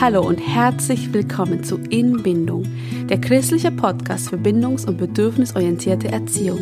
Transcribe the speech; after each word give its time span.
Hallo 0.00 0.26
und 0.26 0.38
herzlich 0.38 1.12
willkommen 1.12 1.62
zu 1.62 1.76
Inbindung, 1.76 2.64
der 3.10 3.20
christliche 3.20 3.70
Podcast 3.70 4.30
für 4.30 4.38
bindungs- 4.38 4.86
und 4.86 4.96
bedürfnisorientierte 4.96 6.10
Erziehung. 6.10 6.60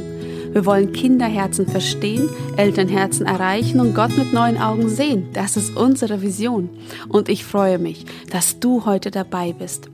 Wir 0.51 0.67
wollen 0.67 0.93
Kinderherzen 0.93 1.69
verstehen, 1.69 2.29
Elternherzen 2.57 3.27
erreichen 3.27 3.79
und 3.79 3.95
Gott 3.95 4.19
mit 4.19 4.33
neuen 4.33 4.59
Augen 4.59 4.89
sehen. 4.89 5.29
Das 5.35 5.57
ist 5.57 5.77
unsere 5.77 6.21
Vision. 6.21 6.69
Und 7.09 7.29
ich 7.29 7.45
freue 7.45 7.79
mich, 7.79 8.07
dass 8.29 8.59
du 8.59 8.85
heute 8.87 9.13
dabei 9.13 9.53
bist. 9.53 9.89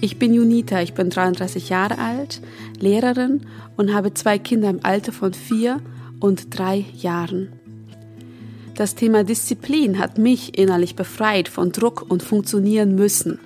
Ich 0.00 0.18
bin 0.18 0.32
Junita, 0.32 0.80
ich 0.80 0.94
bin 0.94 1.10
33 1.10 1.68
Jahre 1.68 1.98
alt, 1.98 2.40
Lehrerin 2.80 3.42
und 3.76 3.92
habe 3.92 4.14
zwei 4.14 4.38
Kinder 4.38 4.70
im 4.70 4.80
Alter 4.82 5.12
von 5.12 5.34
vier 5.34 5.82
und 6.18 6.58
drei 6.58 6.86
Jahren. 6.96 7.50
Das 8.74 8.96
Thema 8.96 9.22
Disziplin 9.22 9.98
hat 10.00 10.18
mich 10.18 10.58
innerlich 10.58 10.96
befreit 10.96 11.48
von 11.48 11.70
Druck 11.70 12.04
und 12.08 12.22
funktionieren 12.24 12.96
müssen. 12.96 13.38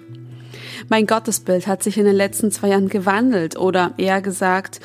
Mein 0.89 1.07
Gottesbild 1.07 1.67
hat 1.67 1.83
sich 1.83 1.99
in 1.99 2.07
den 2.07 2.17
letzten 2.17 2.51
zwei 2.51 2.69
Jahren 2.69 2.89
gewandelt 2.89 3.59
oder 3.59 3.93
eher 3.99 4.23
gesagt, 4.23 4.81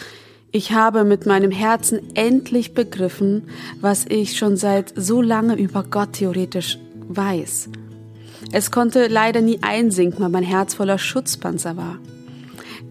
ich 0.51 0.73
habe 0.73 1.05
mit 1.05 1.25
meinem 1.25 1.51
Herzen 1.51 2.15
endlich 2.15 2.73
begriffen, 2.73 3.43
was 3.79 4.05
ich 4.07 4.37
schon 4.37 4.57
seit 4.57 4.93
so 4.95 5.21
lange 5.21 5.55
über 5.55 5.83
Gott 5.83 6.13
theoretisch 6.13 6.77
weiß. 7.07 7.69
Es 8.51 8.69
konnte 8.69 9.07
leider 9.07 9.41
nie 9.41 9.59
einsinken, 9.61 10.19
weil 10.19 10.29
mein 10.29 10.43
Herz 10.43 10.73
voller 10.73 10.99
Schutzpanzer 10.99 11.77
war. 11.77 11.99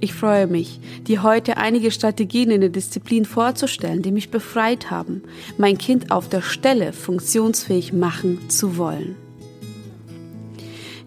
Ich 0.03 0.15
freue 0.15 0.49
mich, 0.49 0.81
dir 1.07 1.23
heute 1.23 1.59
einige 1.59 1.93
Strategien 1.93 2.51
in 2.51 2.61
der 2.61 2.71
Disziplin 2.71 3.25
vorzustellen, 3.25 4.03
die 4.03 4.11
mich 4.11 4.33
befreit 4.33 4.91
haben, 4.91 5.23
mein 5.59 5.79
Kind 5.79 6.11
auf 6.11 6.29
der 6.29 6.43
Stelle 6.43 6.93
funktionsfähig 6.93 7.93
machen 7.93 8.51
zu 8.51 8.77
wollen. 8.77 9.15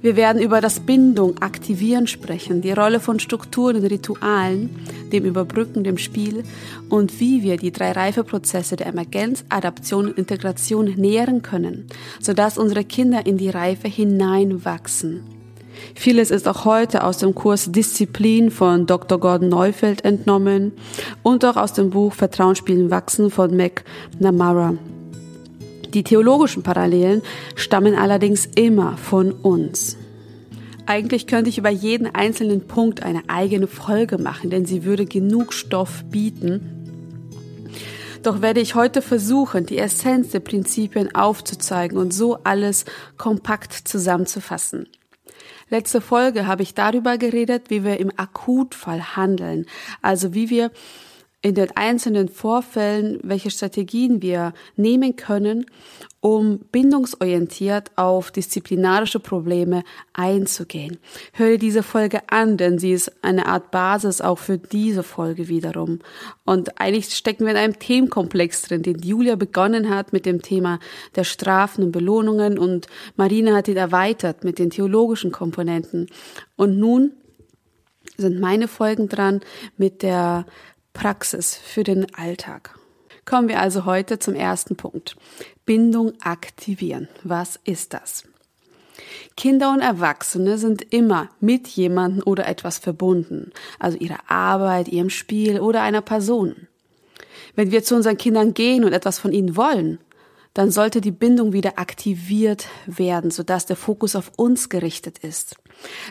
Wir 0.02 0.16
werden 0.16 0.42
über 0.42 0.62
das 0.62 0.80
Bindung, 0.80 1.40
Aktivieren 1.40 2.08
sprechen, 2.08 2.62
die 2.62 2.72
Rolle 2.72 3.02
von 3.02 3.20
Strukturen 3.20 3.76
und 3.76 3.84
Ritualen, 3.84 4.70
dem 5.12 5.26
Überbrücken, 5.26 5.84
dem 5.84 5.98
Spiel 5.98 6.44
und 6.88 7.20
wie 7.20 7.44
wir 7.44 7.58
die 7.58 7.74
drei 7.74 7.92
Reifeprozesse 7.92 8.78
der 8.78 8.88
Emergenz, 8.88 9.44
Adaption 9.50 10.06
und 10.06 10.18
Integration 10.18 10.86
nähren 10.96 11.42
können, 11.42 11.88
sodass 12.22 12.58
unsere 12.58 12.86
Kinder 12.86 13.26
in 13.26 13.36
die 13.36 13.50
Reife 13.50 13.90
hineinwachsen. 13.90 15.35
Vieles 15.96 16.32
ist 16.32 16.48
auch 16.48 16.66
heute 16.66 17.04
aus 17.04 17.18
dem 17.18 17.36
Kurs 17.36 17.72
Disziplin 17.72 18.52
von 18.52 18.86
Dr. 18.86 19.20
Gordon 19.20 19.50
Neufeld 19.50 20.04
entnommen 20.04 20.74
und 21.24 21.46
auch 21.46 21.58
aus 21.58 21.74
dem 21.74 21.90
Buch 21.90 22.14
Vertrauen 22.14 22.56
spielen 22.56 22.92
wachsen 22.92 23.32
von 23.32 23.56
McNamara. 23.56 24.76
Die 25.94 26.04
theologischen 26.04 26.64
Parallelen 26.64 27.22
stammen 27.56 27.96
allerdings 27.96 28.46
immer 28.56 28.98
von 28.98 29.32
uns. 29.32 29.98
Eigentlich 30.86 31.26
könnte 31.26 31.50
ich 31.50 31.58
über 31.58 31.70
jeden 31.70 32.14
einzelnen 32.14 32.68
Punkt 32.68 33.02
eine 33.02 33.24
eigene 33.28 33.68
Folge 33.68 34.18
machen, 34.18 34.50
denn 34.50 34.66
sie 34.66 34.84
würde 34.84 35.06
genug 35.06 35.54
Stoff 35.54 36.04
bieten. 36.12 36.72
Doch 38.22 38.42
werde 38.42 38.60
ich 38.60 38.76
heute 38.76 39.02
versuchen, 39.02 39.66
die 39.66 39.78
Essenz 39.78 40.32
der 40.32 40.42
Prinzipien 40.42 41.14
aufzuzeigen 41.16 41.98
und 41.98 42.14
so 42.14 42.40
alles 42.44 42.86
kompakt 43.18 43.74
zusammenzufassen. 43.74 44.88
Letzte 45.70 46.00
Folge 46.00 46.46
habe 46.46 46.62
ich 46.64 46.76
darüber 46.76 47.18
geredet, 47.18 47.70
wie 47.70 47.84
wir 47.84 48.00
im 48.00 48.12
Akutfall 48.18 49.16
handeln, 49.16 49.66
also 50.02 50.34
wie 50.34 50.50
wir 50.50 50.72
in 51.42 51.56
den 51.56 51.76
einzelnen 51.76 52.30
Vorfällen, 52.30 53.20
welche 53.24 53.52
Strategien 53.52 54.22
wir 54.22 54.54
nehmen 54.76 55.16
können, 55.16 55.66
um 56.26 56.58
bindungsorientiert 56.72 57.92
auf 57.98 58.32
disziplinarische 58.32 59.20
Probleme 59.20 59.84
einzugehen. 60.14 60.98
Höre 61.34 61.60
diese 61.60 61.84
Folge 61.84 62.32
an, 62.32 62.58
denn 62.58 62.80
sie 62.80 62.94
ist 62.94 63.12
eine 63.22 63.46
Art 63.46 63.70
Basis 63.70 64.22
auch 64.22 64.40
für 64.40 64.58
diese 64.58 65.04
Folge 65.04 65.50
wiederum. 65.50 66.00
Und 66.44 66.82
eigentlich 66.82 67.14
stecken 67.14 67.46
wir 67.46 67.52
in 67.52 67.60
einem 67.60 67.78
Themenkomplex 67.78 68.64
drin, 68.64 68.82
den 68.82 69.04
Julia 69.04 69.36
begonnen 69.36 69.92
hat 69.92 70.14
mit 70.14 70.26
dem 70.26 70.42
Thema 70.42 70.80
der 71.16 71.26
Strafen 71.26 71.84
und 71.84 71.92
Belohnungen 71.92 72.58
und 72.58 72.88
Marina 73.16 73.54
hat 73.54 73.68
ihn 73.68 73.78
erweitert 73.78 74.44
mit 74.44 74.58
den 74.58 74.72
theologischen 74.72 75.32
Komponenten. 75.32 76.08
Und 76.56 76.80
nun 76.80 77.12
sind 78.18 78.40
meine 78.40 78.68
Folgen 78.68 79.10
dran 79.10 79.42
mit 79.78 80.02
der 80.02 80.48
Praxis 80.92 81.56
für 81.56 81.84
den 81.84 82.16
Alltag. 82.16 82.80
Kommen 83.26 83.48
wir 83.48 83.60
also 83.60 83.86
heute 83.86 84.20
zum 84.20 84.36
ersten 84.36 84.76
Punkt. 84.76 85.16
Bindung 85.66 86.14
aktivieren. 86.22 87.08
Was 87.24 87.60
ist 87.64 87.94
das? 87.94 88.24
Kinder 89.36 89.72
und 89.72 89.82
Erwachsene 89.82 90.58
sind 90.58 90.94
immer 90.94 91.30
mit 91.40 91.68
jemandem 91.68 92.24
oder 92.26 92.48
etwas 92.48 92.78
verbunden, 92.78 93.52
also 93.80 93.98
ihrer 93.98 94.30
Arbeit, 94.30 94.88
ihrem 94.88 95.10
Spiel 95.10 95.60
oder 95.60 95.82
einer 95.82 96.02
Person. 96.02 96.68
Wenn 97.56 97.72
wir 97.72 97.84
zu 97.84 97.96
unseren 97.96 98.18
Kindern 98.18 98.54
gehen 98.54 98.86
und 98.86 98.94
etwas 98.94 99.20
von 99.20 99.32
ihnen 99.32 99.58
wollen, 99.58 100.00
dann 100.54 100.72
sollte 100.72 101.02
die 101.02 101.12
Bindung 101.12 101.52
wieder 101.52 101.78
aktiviert 101.80 102.68
werden, 102.86 103.30
sodass 103.30 103.66
der 103.66 103.76
Fokus 103.76 104.16
auf 104.16 104.32
uns 104.38 104.70
gerichtet 104.70 105.18
ist. 105.18 105.58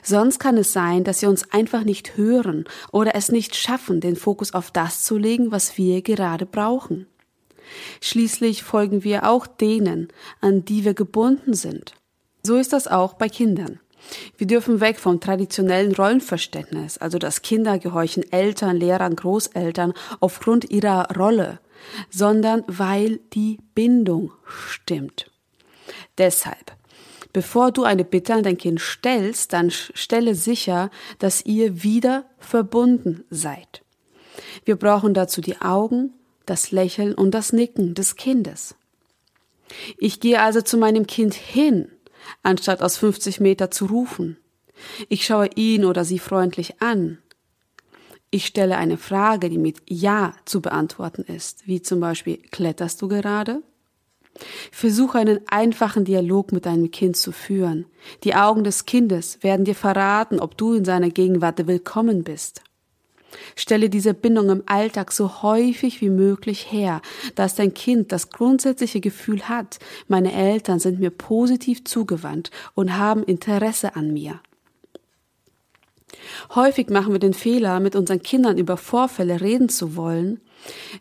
Sonst 0.03 0.39
kann 0.39 0.57
es 0.57 0.73
sein, 0.73 1.05
dass 1.05 1.21
sie 1.21 1.27
uns 1.27 1.51
einfach 1.53 1.85
nicht 1.85 2.17
hören 2.17 2.65
oder 2.93 3.15
es 3.15 3.31
nicht 3.31 3.57
schaffen, 3.57 4.01
den 4.01 4.17
Fokus 4.17 4.55
auf 4.55 4.71
das 4.71 5.03
zu 5.05 5.17
legen, 5.17 5.51
was 5.51 5.79
wir 5.79 6.03
gerade 6.03 6.47
brauchen. 6.47 7.07
Schließlich 8.01 8.63
folgen 8.63 9.05
wir 9.05 9.29
auch 9.29 9.47
denen, 9.47 10.09
an 10.41 10.65
die 10.65 10.85
wir 10.85 10.95
gebunden 10.95 11.55
sind. 11.55 11.95
So 12.43 12.57
ist 12.57 12.73
das 12.73 12.89
auch 12.89 13.15
bei 13.15 13.29
Kindern. 13.29 13.81
Wir 14.37 14.47
dürfen 14.47 14.81
weg 14.81 14.99
vom 14.99 15.19
traditionellen 15.21 15.95
Rollenverständnis, 15.95 16.99
also 16.99 17.19
dass 17.19 17.41
Kinder 17.41 17.79
gehorchen 17.79 18.31
Eltern, 18.31 18.77
Lehrern, 18.77 19.17
Großeltern 19.17 19.95
aufgrund 20.21 20.71
ihrer 20.71 21.09
Rolle, 21.17 21.59
sondern 22.11 22.65
weil 22.67 23.21
die 23.33 23.59
Bindung 23.75 24.33
stimmt. 24.45 25.31
Deshalb, 26.19 26.73
bevor 27.35 27.73
du 27.73 27.83
eine 27.83 28.05
Bitte 28.05 28.33
an 28.33 28.45
dein 28.45 28.57
Kind 28.57 28.81
stellst, 28.81 29.53
dann 29.53 29.71
stelle 29.71 30.35
sicher, 30.35 30.91
dass 31.19 31.45
ihr 31.45 31.83
wieder 31.83 32.25
verbunden 32.39 33.25
seid. 33.29 33.83
Wir 34.65 34.77
brauchen 34.77 35.13
dazu 35.13 35.43
die 35.43 35.61
Augen, 35.61 36.15
das 36.47 36.71
Lächeln 36.71 37.13
und 37.15 37.33
das 37.33 37.53
Nicken 37.53 37.95
des 37.95 38.17
Kindes. 38.17 38.77
Ich 39.99 40.21
gehe 40.21 40.41
also 40.41 40.63
zu 40.63 40.79
meinem 40.79 41.07
Kind 41.07 41.35
hin, 41.35 41.91
anstatt 42.43 42.83
aus 42.83 42.97
50 42.97 43.41
Meter 43.41 43.71
zu 43.71 43.87
rufen. 43.87 44.39
Ich 45.09 45.27
schaue 45.27 45.51
ihn 45.57 45.85
oder 45.85 46.05
sie 46.05 46.19
freundlich 46.19 46.81
an. 46.81 47.19
Ich 48.31 48.47
stelle 48.47 48.77
eine 48.77 48.97
Frage, 48.97 49.51
die 49.51 49.59
mit 49.59 49.83
Ja 49.89 50.35
zu 50.45 50.61
beantworten 50.61 51.23
ist, 51.23 51.67
wie 51.67 51.83
zum 51.83 52.01
Beispiel, 52.01 52.39
kletterst 52.51 53.03
du 53.03 53.09
gerade? 53.09 53.63
Versuche 54.73 55.19
einen 55.19 55.41
einfachen 55.49 56.05
Dialog 56.05 56.53
mit 56.53 56.67
deinem 56.67 56.91
Kind 56.91 57.17
zu 57.17 57.33
führen. 57.33 57.87
Die 58.25 58.35
Augen 58.35 58.65
des 58.65 58.85
Kindes 58.85 59.39
werden 59.43 59.65
dir 59.65 59.75
verraten, 59.75 60.41
ob 60.41 60.57
du 60.57 60.75
in 60.75 60.85
seiner 60.85 61.11
Gegenwart 61.11 61.67
willkommen 61.67 62.25
bist. 62.25 62.63
Stelle 63.57 63.91
diese 63.91 64.15
Bindung 64.15 64.49
im 64.51 64.63
Alltag 64.67 65.13
so 65.13 65.43
häufig 65.43 66.01
wie 66.01 66.11
möglich 66.11 66.71
her, 66.71 67.01
dass 67.35 67.55
dein 67.55 67.75
Kind 67.75 68.13
das 68.13 68.31
grundsätzliche 68.31 69.01
Gefühl 69.01 69.49
hat, 69.49 69.79
meine 70.07 70.33
Eltern 70.33 70.79
sind 70.79 71.01
mir 71.01 71.11
positiv 71.11 71.85
zugewandt 71.85 72.51
und 72.75 72.97
haben 72.97 73.25
Interesse 73.25 73.97
an 73.97 74.13
mir. 74.13 74.41
Häufig 76.55 76.91
machen 76.91 77.13
wir 77.13 77.19
den 77.19 77.35
Fehler, 77.35 77.81
mit 77.81 77.97
unseren 77.97 78.23
Kindern 78.23 78.57
über 78.57 78.77
Vorfälle 78.77 79.41
reden 79.41 79.69
zu 79.69 79.97
wollen, 79.97 80.41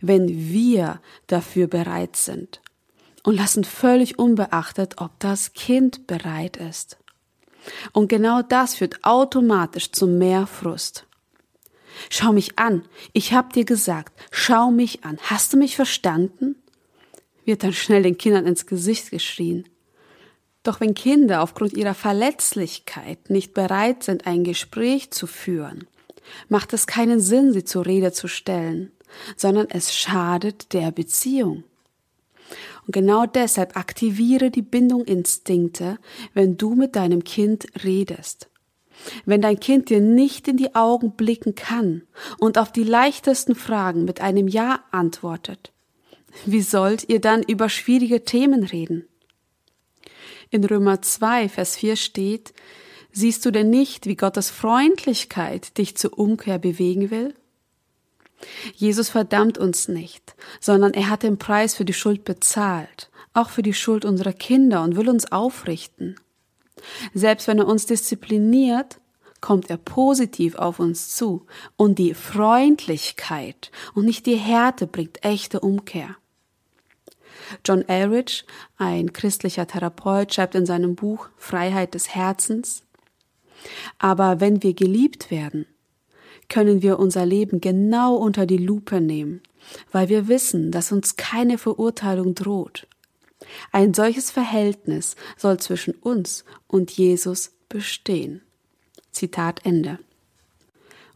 wenn 0.01 0.27
wir 0.27 1.01
dafür 1.27 1.67
bereit 1.67 2.15
sind 2.15 2.62
und 3.23 3.35
lassen 3.35 3.63
völlig 3.63 4.19
unbeachtet, 4.19 4.95
ob 4.97 5.19
das 5.19 5.53
Kind 5.53 6.07
bereit 6.07 6.57
ist. 6.57 6.97
Und 7.93 8.09
genau 8.09 8.41
das 8.41 8.75
führt 8.75 9.03
automatisch 9.03 9.91
zu 9.91 10.05
mehr 10.07 10.47
Frust. 10.47 11.07
Schau 12.09 12.33
mich 12.33 12.59
an, 12.59 12.83
ich 13.13 13.33
hab 13.33 13.53
dir 13.53 13.65
gesagt, 13.65 14.13
schau 14.31 14.71
mich 14.71 15.05
an, 15.05 15.17
hast 15.21 15.53
du 15.53 15.57
mich 15.57 15.75
verstanden? 15.75 16.55
wird 17.45 17.63
dann 17.63 17.73
schnell 17.73 18.03
den 18.03 18.17
Kindern 18.17 18.45
ins 18.45 18.65
Gesicht 18.65 19.11
geschrien. 19.11 19.67
Doch 20.63 20.79
wenn 20.79 20.93
Kinder 20.93 21.41
aufgrund 21.41 21.73
ihrer 21.73 21.93
Verletzlichkeit 21.93 23.29
nicht 23.29 23.53
bereit 23.53 24.03
sind, 24.03 24.25
ein 24.25 24.45
Gespräch 24.45 25.11
zu 25.11 25.27
führen, 25.27 25.85
macht 26.47 26.71
es 26.71 26.87
keinen 26.87 27.19
Sinn, 27.19 27.51
sie 27.51 27.65
zur 27.65 27.85
Rede 27.85 28.13
zu 28.13 28.29
stellen, 28.29 28.93
sondern 29.35 29.67
es 29.69 29.93
schadet 29.93 30.71
der 30.71 30.91
Beziehung. 30.91 31.65
Und 32.85 32.93
genau 32.93 33.25
deshalb 33.25 33.77
aktiviere 33.77 34.51
die 34.51 34.61
Bindunginstinkte, 34.61 35.99
wenn 36.33 36.57
du 36.57 36.75
mit 36.75 36.95
deinem 36.95 37.23
Kind 37.23 37.67
redest. 37.83 38.49
Wenn 39.25 39.41
dein 39.41 39.59
Kind 39.59 39.89
dir 39.89 40.01
nicht 40.01 40.47
in 40.47 40.57
die 40.57 40.75
Augen 40.75 41.11
blicken 41.15 41.55
kann 41.55 42.03
und 42.39 42.57
auf 42.57 42.71
die 42.71 42.83
leichtesten 42.83 43.55
Fragen 43.55 44.05
mit 44.05 44.21
einem 44.21 44.47
Ja 44.47 44.83
antwortet, 44.91 45.71
wie 46.45 46.61
sollt 46.61 47.09
ihr 47.09 47.21
dann 47.21 47.43
über 47.43 47.69
schwierige 47.69 48.23
Themen 48.23 48.63
reden? 48.63 49.07
In 50.49 50.63
Römer 50.63 51.01
2, 51.01 51.49
Vers 51.49 51.75
4 51.77 51.95
steht, 51.95 52.53
Siehst 53.15 53.45
du 53.45 53.51
denn 53.51 53.69
nicht, 53.69 54.07
wie 54.07 54.15
Gottes 54.15 54.49
Freundlichkeit 54.49 55.77
dich 55.77 55.95
zur 55.95 56.17
Umkehr 56.17 56.57
bewegen 56.57 57.11
will? 57.11 57.35
Jesus 58.75 59.09
verdammt 59.09 59.57
uns 59.57 59.87
nicht, 59.87 60.35
sondern 60.59 60.93
er 60.93 61.09
hat 61.09 61.23
den 61.23 61.37
Preis 61.37 61.75
für 61.75 61.85
die 61.85 61.93
Schuld 61.93 62.23
bezahlt, 62.23 63.09
auch 63.33 63.49
für 63.49 63.63
die 63.63 63.73
Schuld 63.73 64.05
unserer 64.05 64.33
Kinder 64.33 64.83
und 64.83 64.95
will 64.95 65.09
uns 65.09 65.31
aufrichten. 65.31 66.15
Selbst 67.13 67.47
wenn 67.47 67.59
er 67.59 67.67
uns 67.67 67.85
diszipliniert, 67.85 68.99
kommt 69.41 69.69
er 69.69 69.77
positiv 69.77 70.55
auf 70.55 70.79
uns 70.79 71.15
zu 71.15 71.45
und 71.75 71.99
die 71.99 72.13
Freundlichkeit 72.13 73.71
und 73.93 74.05
nicht 74.05 74.25
die 74.25 74.37
Härte 74.37 74.87
bringt 74.87 75.23
echte 75.23 75.59
Umkehr. 75.59 76.15
John 77.65 77.81
Elrich, 77.87 78.45
ein 78.77 79.11
christlicher 79.11 79.67
Therapeut, 79.67 80.33
schreibt 80.33 80.55
in 80.55 80.65
seinem 80.65 80.95
Buch 80.95 81.27
Freiheit 81.37 81.93
des 81.93 82.15
Herzens, 82.15 82.83
aber 83.99 84.39
wenn 84.39 84.63
wir 84.63 84.73
geliebt 84.73 85.29
werden, 85.29 85.65
können 86.53 86.83
wir 86.83 86.99
unser 86.99 87.25
Leben 87.25 87.61
genau 87.61 88.15
unter 88.15 88.45
die 88.45 88.57
Lupe 88.57 89.01
nehmen, 89.01 89.41
weil 89.91 90.07
wir 90.07 90.27
wissen, 90.27 90.69
dass 90.69 90.91
uns 90.91 91.15
keine 91.15 91.57
Verurteilung 91.57 92.35
droht. 92.35 92.85
Ein 93.71 93.95
solches 93.95 94.29
Verhältnis 94.29 95.15
soll 95.35 95.59
zwischen 95.59 95.95
uns 95.95 96.45
und 96.67 96.91
Jesus 96.91 97.53
bestehen. 97.69 98.43
Zitat 99.11 99.65
Ende. 99.65 99.97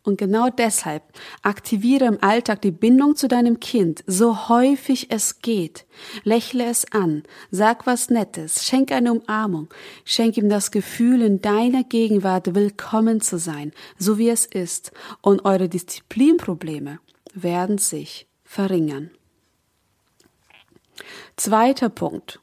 Und 0.07 0.15
genau 0.15 0.49
deshalb 0.49 1.03
aktiviere 1.41 2.05
im 2.05 2.23
Alltag 2.23 2.61
die 2.61 2.71
Bindung 2.71 3.17
zu 3.17 3.27
deinem 3.27 3.59
Kind, 3.59 4.05
so 4.07 4.47
häufig 4.47 5.07
es 5.11 5.41
geht. 5.41 5.85
Lächle 6.23 6.63
es 6.63 6.89
an, 6.93 7.23
sag 7.51 7.85
was 7.85 8.09
Nettes, 8.09 8.63
schenk 8.65 8.93
eine 8.93 9.11
Umarmung, 9.11 9.67
schenk 10.05 10.37
ihm 10.37 10.47
das 10.47 10.71
Gefühl, 10.71 11.21
in 11.21 11.41
deiner 11.41 11.83
Gegenwart 11.83 12.55
willkommen 12.55 13.19
zu 13.19 13.37
sein, 13.37 13.73
so 13.99 14.17
wie 14.17 14.29
es 14.29 14.45
ist, 14.45 14.93
und 15.19 15.43
eure 15.43 15.67
Disziplinprobleme 15.67 16.99
werden 17.33 17.77
sich 17.77 18.27
verringern. 18.45 19.11
Zweiter 21.35 21.89
Punkt. 21.89 22.39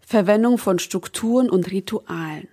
Verwendung 0.00 0.58
von 0.58 0.80
Strukturen 0.80 1.48
und 1.48 1.70
Ritualen. 1.70 2.48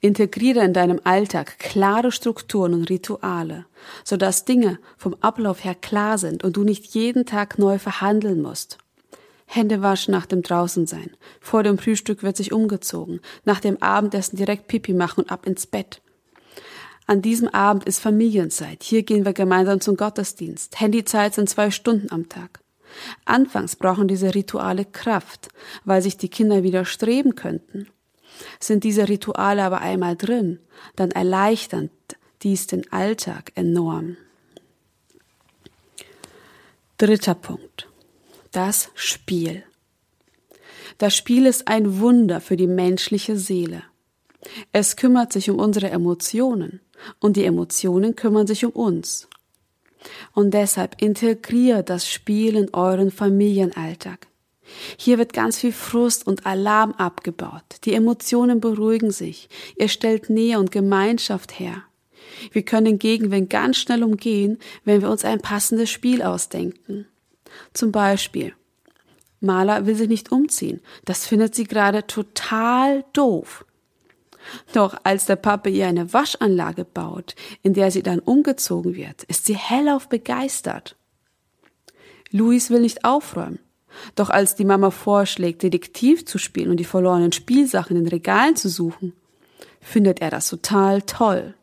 Integriere 0.00 0.64
in 0.64 0.72
deinem 0.72 1.00
Alltag 1.04 1.58
klare 1.58 2.12
Strukturen 2.12 2.74
und 2.74 2.90
Rituale, 2.90 3.66
sodass 4.04 4.44
Dinge 4.44 4.78
vom 4.96 5.14
Ablauf 5.20 5.64
her 5.64 5.74
klar 5.74 6.18
sind 6.18 6.44
und 6.44 6.56
du 6.56 6.64
nicht 6.64 6.86
jeden 6.94 7.26
Tag 7.26 7.58
neu 7.58 7.78
verhandeln 7.78 8.42
musst. 8.42 8.78
Hände 9.46 9.82
waschen 9.82 10.12
nach 10.12 10.26
dem 10.26 10.42
Draußensein. 10.42 11.10
Vor 11.40 11.62
dem 11.64 11.76
Frühstück 11.76 12.22
wird 12.22 12.36
sich 12.36 12.52
umgezogen. 12.52 13.20
Nach 13.44 13.58
dem 13.58 13.82
Abendessen 13.82 14.36
direkt 14.36 14.68
Pipi 14.68 14.92
machen 14.92 15.24
und 15.24 15.32
ab 15.32 15.44
ins 15.44 15.66
Bett. 15.66 16.00
An 17.06 17.22
diesem 17.22 17.48
Abend 17.48 17.84
ist 17.84 17.98
Familienzeit. 17.98 18.84
Hier 18.84 19.02
gehen 19.02 19.24
wir 19.24 19.32
gemeinsam 19.32 19.80
zum 19.80 19.96
Gottesdienst. 19.96 20.78
Handyzeit 20.78 21.34
sind 21.34 21.50
zwei 21.50 21.72
Stunden 21.72 22.12
am 22.12 22.28
Tag. 22.28 22.60
Anfangs 23.24 23.74
brauchen 23.74 24.06
diese 24.06 24.34
Rituale 24.36 24.84
Kraft, 24.84 25.48
weil 25.84 26.02
sich 26.02 26.16
die 26.16 26.28
Kinder 26.28 26.62
widerstreben 26.62 27.34
könnten. 27.34 27.88
Sind 28.58 28.84
diese 28.84 29.08
Rituale 29.08 29.62
aber 29.62 29.80
einmal 29.80 30.16
drin, 30.16 30.58
dann 30.96 31.10
erleichtern 31.10 31.90
dies 32.42 32.66
den 32.66 32.90
Alltag 32.92 33.52
enorm. 33.54 34.16
Dritter 36.98 37.34
Punkt. 37.34 37.88
Das 38.52 38.90
Spiel. 38.94 39.64
Das 40.98 41.16
Spiel 41.16 41.46
ist 41.46 41.68
ein 41.68 42.00
Wunder 42.00 42.40
für 42.40 42.56
die 42.56 42.66
menschliche 42.66 43.36
Seele. 43.36 43.82
Es 44.72 44.96
kümmert 44.96 45.32
sich 45.32 45.50
um 45.50 45.58
unsere 45.58 45.90
Emotionen 45.90 46.80
und 47.18 47.36
die 47.36 47.44
Emotionen 47.44 48.16
kümmern 48.16 48.46
sich 48.46 48.64
um 48.64 48.72
uns. 48.72 49.28
Und 50.34 50.52
deshalb 50.52 51.00
integriert 51.00 51.90
das 51.90 52.08
Spiel 52.08 52.56
in 52.56 52.72
euren 52.74 53.10
Familienalltag. 53.10 54.29
Hier 54.96 55.18
wird 55.18 55.32
ganz 55.32 55.58
viel 55.58 55.72
Frust 55.72 56.26
und 56.26 56.46
Alarm 56.46 56.92
abgebaut. 56.92 57.64
Die 57.84 57.94
Emotionen 57.94 58.60
beruhigen 58.60 59.10
sich. 59.10 59.48
Ihr 59.76 59.88
stellt 59.88 60.30
Nähe 60.30 60.58
und 60.58 60.72
Gemeinschaft 60.72 61.58
her. 61.58 61.84
Wir 62.52 62.62
können 62.62 62.98
Gegenwind 62.98 63.50
ganz 63.50 63.76
schnell 63.76 64.02
umgehen, 64.02 64.58
wenn 64.84 65.02
wir 65.02 65.10
uns 65.10 65.24
ein 65.24 65.40
passendes 65.40 65.90
Spiel 65.90 66.22
ausdenken. 66.22 67.06
Zum 67.72 67.92
Beispiel, 67.92 68.54
Maler 69.40 69.86
will 69.86 69.96
sich 69.96 70.08
nicht 70.08 70.32
umziehen. 70.32 70.80
Das 71.04 71.26
findet 71.26 71.54
sie 71.54 71.64
gerade 71.64 72.06
total 72.06 73.04
doof. 73.12 73.64
Doch 74.72 74.96
als 75.04 75.26
der 75.26 75.36
Papa 75.36 75.68
ihr 75.68 75.86
eine 75.86 76.12
Waschanlage 76.12 76.84
baut, 76.84 77.34
in 77.62 77.74
der 77.74 77.90
sie 77.90 78.02
dann 78.02 78.20
umgezogen 78.20 78.94
wird, 78.94 79.22
ist 79.24 79.46
sie 79.46 79.56
hellauf 79.56 80.08
begeistert. 80.08 80.96
Luis 82.30 82.70
will 82.70 82.80
nicht 82.80 83.04
aufräumen. 83.04 83.58
Doch 84.14 84.30
als 84.30 84.54
die 84.54 84.64
Mama 84.64 84.90
vorschlägt, 84.90 85.62
Detektiv 85.62 86.26
zu 86.26 86.38
spielen 86.38 86.70
und 86.70 86.78
die 86.78 86.84
verlorenen 86.84 87.32
Spielsachen 87.32 87.96
in 87.96 88.04
den 88.04 88.10
Regalen 88.10 88.56
zu 88.56 88.68
suchen, 88.68 89.14
findet 89.80 90.20
er 90.20 90.30
das 90.30 90.48
total 90.48 91.02
toll. 91.02 91.54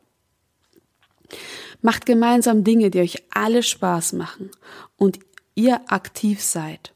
Macht 1.81 2.05
gemeinsam 2.05 2.63
Dinge, 2.63 2.89
die 2.89 2.99
euch 2.99 3.23
alle 3.29 3.63
Spaß 3.63 4.13
machen 4.13 4.49
und 4.97 5.19
ihr 5.55 5.81
aktiv 5.87 6.41
seid. 6.41 6.93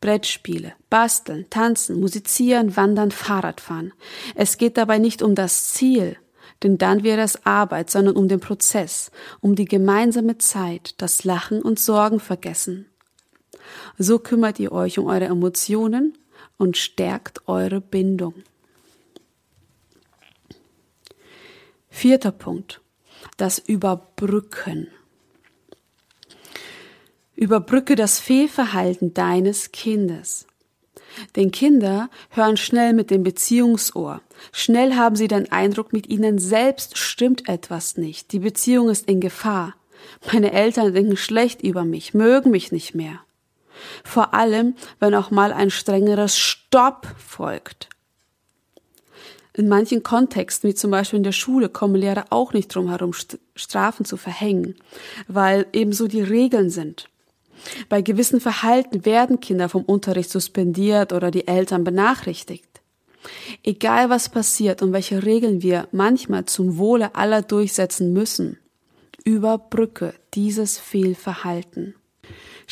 Brettspiele, 0.00 0.72
basteln, 0.90 1.46
tanzen, 1.48 2.00
musizieren, 2.00 2.76
wandern, 2.76 3.10
Fahrradfahren. 3.10 3.92
Es 4.34 4.58
geht 4.58 4.76
dabei 4.76 4.98
nicht 4.98 5.22
um 5.22 5.34
das 5.34 5.72
Ziel, 5.72 6.16
denn 6.62 6.78
dann 6.78 7.02
wäre 7.02 7.22
es 7.22 7.46
Arbeit, 7.46 7.90
sondern 7.90 8.16
um 8.16 8.28
den 8.28 8.40
Prozess, 8.40 9.10
um 9.40 9.54
die 9.54 9.64
gemeinsame 9.64 10.38
Zeit, 10.38 10.94
das 10.98 11.24
Lachen 11.24 11.62
und 11.62 11.78
Sorgen 11.78 12.20
vergessen. 12.20 12.86
So 13.98 14.18
kümmert 14.18 14.58
ihr 14.58 14.72
euch 14.72 14.98
um 14.98 15.06
eure 15.06 15.26
Emotionen 15.26 16.18
und 16.58 16.76
stärkt 16.76 17.48
eure 17.48 17.80
Bindung. 17.80 18.34
Vierter 21.88 22.32
Punkt. 22.32 22.80
Das 23.36 23.58
Überbrücken. 23.58 24.88
Überbrücke 27.36 27.96
das 27.96 28.18
Fehlverhalten 28.18 29.14
deines 29.14 29.72
Kindes. 29.72 30.46
Denn 31.36 31.50
Kinder 31.50 32.08
hören 32.30 32.56
schnell 32.56 32.92
mit 32.92 33.10
dem 33.10 33.22
Beziehungsohr. 33.22 34.22
Schnell 34.52 34.94
haben 34.94 35.16
sie 35.16 35.28
den 35.28 35.50
Eindruck, 35.52 35.92
mit 35.92 36.08
ihnen 36.08 36.38
selbst 36.38 36.98
stimmt 36.98 37.48
etwas 37.48 37.96
nicht. 37.96 38.32
Die 38.32 38.38
Beziehung 38.38 38.88
ist 38.88 39.08
in 39.08 39.20
Gefahr. 39.20 39.74
Meine 40.32 40.52
Eltern 40.52 40.94
denken 40.94 41.16
schlecht 41.16 41.62
über 41.62 41.84
mich, 41.84 42.14
mögen 42.14 42.50
mich 42.50 42.72
nicht 42.72 42.94
mehr. 42.94 43.20
Vor 44.04 44.34
allem, 44.34 44.74
wenn 45.00 45.14
auch 45.14 45.30
mal 45.30 45.52
ein 45.52 45.70
strengeres 45.70 46.36
Stopp 46.38 47.06
folgt. 47.18 47.88
In 49.54 49.68
manchen 49.68 50.02
Kontexten, 50.02 50.70
wie 50.70 50.74
zum 50.74 50.90
Beispiel 50.90 51.18
in 51.18 51.24
der 51.24 51.32
Schule, 51.32 51.68
kommen 51.68 51.94
Lehrer 51.94 52.24
auch 52.30 52.54
nicht 52.54 52.74
drum 52.74 52.88
herum, 52.88 53.12
Strafen 53.54 54.06
zu 54.06 54.16
verhängen, 54.16 54.76
weil 55.28 55.66
ebenso 55.72 56.08
die 56.08 56.22
Regeln 56.22 56.70
sind. 56.70 57.10
Bei 57.88 58.00
gewissen 58.00 58.40
Verhalten 58.40 59.04
werden 59.04 59.40
Kinder 59.40 59.68
vom 59.68 59.84
Unterricht 59.84 60.30
suspendiert 60.30 61.12
oder 61.12 61.30
die 61.30 61.46
Eltern 61.46 61.84
benachrichtigt. 61.84 62.80
Egal 63.62 64.10
was 64.10 64.30
passiert 64.30 64.82
und 64.82 64.92
welche 64.92 65.22
Regeln 65.22 65.62
wir 65.62 65.86
manchmal 65.92 66.46
zum 66.46 66.78
Wohle 66.78 67.14
aller 67.14 67.42
durchsetzen 67.42 68.12
müssen, 68.12 68.58
überbrücke 69.24 70.14
dieses 70.34 70.78
Fehlverhalten. 70.78 71.94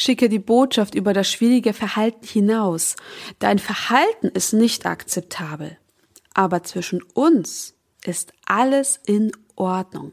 Schicke 0.01 0.31
die 0.31 0.39
Botschaft 0.39 0.95
über 0.95 1.13
das 1.13 1.31
schwierige 1.31 1.75
Verhalten 1.75 2.27
hinaus. 2.27 2.97
Dein 3.39 3.59
Verhalten 3.59 4.29
ist 4.29 4.55
nicht 4.55 4.87
akzeptabel. 4.87 5.77
Aber 6.33 6.63
zwischen 6.63 7.03
uns 7.13 7.75
ist 8.07 8.33
alles 8.47 8.99
in 9.05 9.31
Ordnung. 9.57 10.13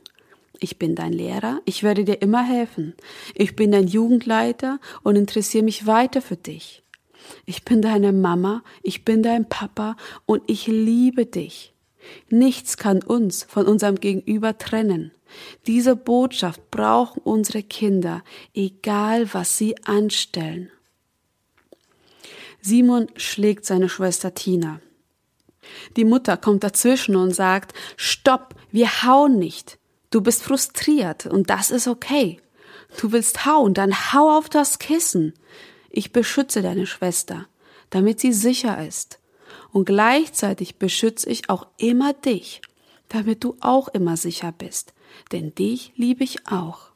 Ich 0.59 0.77
bin 0.77 0.93
dein 0.93 1.13
Lehrer, 1.13 1.61
ich 1.63 1.83
werde 1.83 2.03
dir 2.03 2.21
immer 2.21 2.43
helfen. 2.43 2.95
Ich 3.33 3.55
bin 3.55 3.71
dein 3.71 3.87
Jugendleiter 3.87 4.81
und 5.03 5.15
interessiere 5.15 5.63
mich 5.63 5.87
weiter 5.87 6.21
für 6.21 6.35
dich. 6.35 6.83
Ich 7.45 7.63
bin 7.63 7.81
deine 7.81 8.11
Mama, 8.11 8.63
ich 8.83 9.05
bin 9.05 9.23
dein 9.23 9.47
Papa 9.47 9.95
und 10.25 10.43
ich 10.47 10.67
liebe 10.67 11.25
dich. 11.25 11.73
Nichts 12.29 12.75
kann 12.75 13.01
uns 13.01 13.43
von 13.43 13.65
unserem 13.65 13.95
Gegenüber 13.95 14.57
trennen. 14.57 15.13
Diese 15.65 15.95
Botschaft 15.95 16.71
brauchen 16.71 17.21
unsere 17.23 17.63
Kinder, 17.63 18.23
egal 18.53 19.33
was 19.33 19.57
sie 19.57 19.75
anstellen. 19.83 20.71
Simon 22.61 23.07
schlägt 23.15 23.65
seine 23.65 23.89
Schwester 23.89 24.33
Tina. 24.33 24.81
Die 25.95 26.05
Mutter 26.05 26.37
kommt 26.37 26.63
dazwischen 26.63 27.15
und 27.15 27.33
sagt, 27.33 27.73
Stopp, 27.95 28.55
wir 28.71 29.03
hauen 29.03 29.37
nicht. 29.37 29.79
Du 30.09 30.21
bist 30.21 30.43
frustriert 30.43 31.25
und 31.25 31.49
das 31.49 31.71
ist 31.71 31.87
okay. 31.87 32.39
Du 32.99 33.11
willst 33.11 33.45
hauen, 33.45 33.73
dann 33.73 34.13
hau 34.13 34.37
auf 34.37 34.49
das 34.49 34.79
Kissen. 34.79 35.33
Ich 35.89 36.13
beschütze 36.13 36.61
deine 36.61 36.87
Schwester, 36.87 37.47
damit 37.89 38.19
sie 38.19 38.33
sicher 38.33 38.85
ist. 38.85 39.19
Und 39.71 39.85
gleichzeitig 39.85 40.77
beschütze 40.77 41.29
ich 41.29 41.49
auch 41.49 41.67
immer 41.77 42.13
dich, 42.13 42.61
damit 43.09 43.43
du 43.43 43.57
auch 43.59 43.89
immer 43.89 44.15
sicher 44.17 44.51
bist. 44.51 44.93
Denn 45.31 45.53
dich 45.55 45.93
liebe 45.95 46.23
ich 46.23 46.47
auch. 46.47 46.91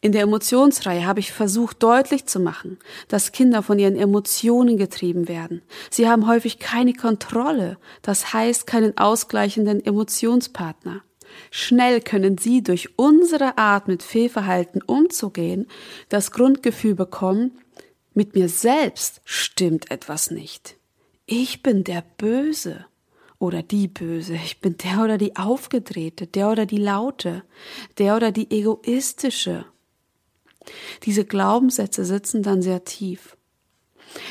In 0.00 0.12
der 0.12 0.22
Emotionsreihe 0.22 1.04
habe 1.06 1.18
ich 1.18 1.32
versucht 1.32 1.82
deutlich 1.82 2.26
zu 2.26 2.38
machen, 2.38 2.78
dass 3.08 3.32
Kinder 3.32 3.64
von 3.64 3.80
ihren 3.80 3.96
Emotionen 3.96 4.76
getrieben 4.76 5.26
werden. 5.26 5.60
Sie 5.90 6.08
haben 6.08 6.28
häufig 6.28 6.60
keine 6.60 6.94
Kontrolle, 6.94 7.78
das 8.02 8.32
heißt 8.32 8.66
keinen 8.68 8.96
ausgleichenden 8.96 9.84
Emotionspartner. 9.84 11.02
Schnell 11.50 12.00
können 12.00 12.38
sie 12.38 12.62
durch 12.62 12.96
unsere 12.96 13.58
Art 13.58 13.88
mit 13.88 14.04
Fehlverhalten 14.04 14.82
umzugehen 14.82 15.66
das 16.08 16.30
Grundgefühl 16.30 16.94
bekommen, 16.94 17.58
mit 18.14 18.34
mir 18.34 18.48
selbst 18.48 19.20
stimmt 19.24 19.90
etwas 19.90 20.30
nicht. 20.30 20.76
Ich 21.26 21.62
bin 21.62 21.84
der 21.84 22.04
Böse 22.16 22.86
oder 23.38 23.62
die 23.62 23.88
Böse, 23.88 24.34
ich 24.34 24.60
bin 24.60 24.76
der 24.78 25.04
oder 25.04 25.18
die 25.18 25.36
Aufgedrehte, 25.36 26.26
der 26.26 26.50
oder 26.50 26.66
die 26.66 26.78
Laute, 26.78 27.44
der 27.98 28.16
oder 28.16 28.32
die 28.32 28.50
Egoistische 28.50 29.64
diese 31.04 31.24
Glaubenssätze 31.24 32.04
sitzen 32.04 32.42
dann 32.42 32.62
sehr 32.62 32.84
tief. 32.84 33.36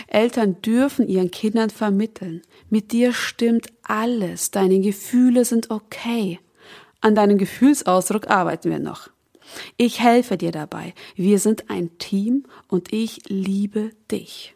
Eltern 0.08 0.62
dürfen 0.62 1.08
ihren 1.08 1.32
Kindern 1.32 1.70
vermitteln, 1.70 2.42
mit 2.70 2.92
dir 2.92 3.14
stimmt 3.14 3.68
alles, 3.84 4.52
deine 4.52 4.80
Gefühle 4.80 5.46
sind 5.46 5.70
okay. 5.70 6.40
An 7.00 7.14
deinem 7.14 7.38
Gefühlsausdruck 7.38 8.28
arbeiten 8.28 8.72
wir 8.72 8.80
noch. 8.80 9.10
Ich 9.78 10.02
helfe 10.02 10.36
dir 10.36 10.52
dabei. 10.52 10.94
Wir 11.16 11.40
sind 11.40 11.70
ein 11.70 11.98
Team 12.00 12.46
und 12.68 12.92
ich 12.92 13.22
liebe 13.28 13.92
dich. 14.12 14.56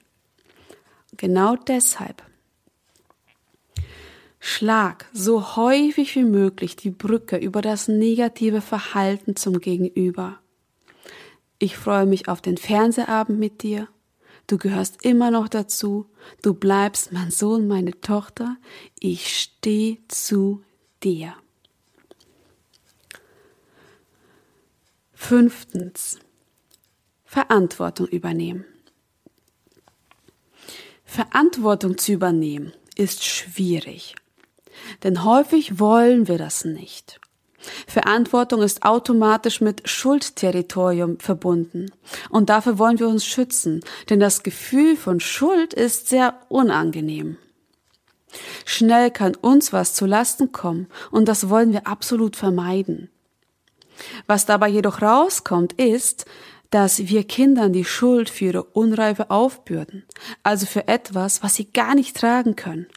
Genau 1.15 1.55
deshalb 1.55 2.23
Schlag 4.43 5.05
so 5.13 5.55
häufig 5.55 6.15
wie 6.15 6.23
möglich 6.23 6.75
die 6.75 6.89
Brücke 6.89 7.37
über 7.37 7.61
das 7.61 7.87
negative 7.87 8.61
Verhalten 8.61 9.35
zum 9.35 9.59
Gegenüber. 9.59 10.39
Ich 11.59 11.77
freue 11.77 12.07
mich 12.07 12.27
auf 12.27 12.41
den 12.41 12.57
Fernsehabend 12.57 13.37
mit 13.37 13.61
dir. 13.61 13.87
Du 14.47 14.57
gehörst 14.57 15.05
immer 15.05 15.29
noch 15.29 15.47
dazu. 15.47 16.07
Du 16.41 16.55
bleibst 16.55 17.11
mein 17.11 17.29
Sohn, 17.29 17.67
meine 17.67 18.01
Tochter. 18.01 18.57
Ich 18.99 19.37
stehe 19.37 19.99
zu 20.07 20.63
dir. 21.03 21.35
Fünftens. 25.13 26.17
Verantwortung 27.25 28.07
übernehmen. 28.07 28.65
Verantwortung 31.05 31.99
zu 31.99 32.13
übernehmen 32.13 32.73
ist 32.95 33.23
schwierig, 33.23 34.15
denn 35.03 35.23
häufig 35.23 35.79
wollen 35.79 36.27
wir 36.27 36.37
das 36.37 36.65
nicht. 36.65 37.19
Verantwortung 37.87 38.61
ist 38.61 38.83
automatisch 38.83 39.61
mit 39.61 39.87
Schuldterritorium 39.87 41.19
verbunden. 41.19 41.91
Und 42.29 42.49
dafür 42.49 42.79
wollen 42.79 42.99
wir 42.99 43.07
uns 43.07 43.25
schützen, 43.25 43.81
denn 44.09 44.19
das 44.19 44.43
Gefühl 44.43 44.95
von 44.95 45.19
Schuld 45.19 45.73
ist 45.73 46.09
sehr 46.09 46.39
unangenehm. 46.49 47.37
Schnell 48.65 49.11
kann 49.11 49.35
uns 49.35 49.73
was 49.73 49.93
zu 49.93 50.05
Lasten 50.05 50.51
kommen, 50.51 50.87
und 51.11 51.27
das 51.27 51.49
wollen 51.49 51.73
wir 51.73 51.85
absolut 51.85 52.35
vermeiden. 52.35 53.09
Was 54.25 54.45
dabei 54.45 54.69
jedoch 54.69 55.01
rauskommt, 55.01 55.73
ist, 55.73 56.25
dass 56.69 56.99
wir 57.09 57.25
Kindern 57.25 57.73
die 57.73 57.83
Schuld 57.83 58.29
für 58.29 58.45
ihre 58.45 58.63
Unreife 58.63 59.29
aufbürden, 59.29 60.05
also 60.41 60.65
für 60.65 60.87
etwas, 60.87 61.43
was 61.43 61.55
sie 61.55 61.65
gar 61.65 61.95
nicht 61.95 62.15
tragen 62.15 62.55
können. 62.55 62.87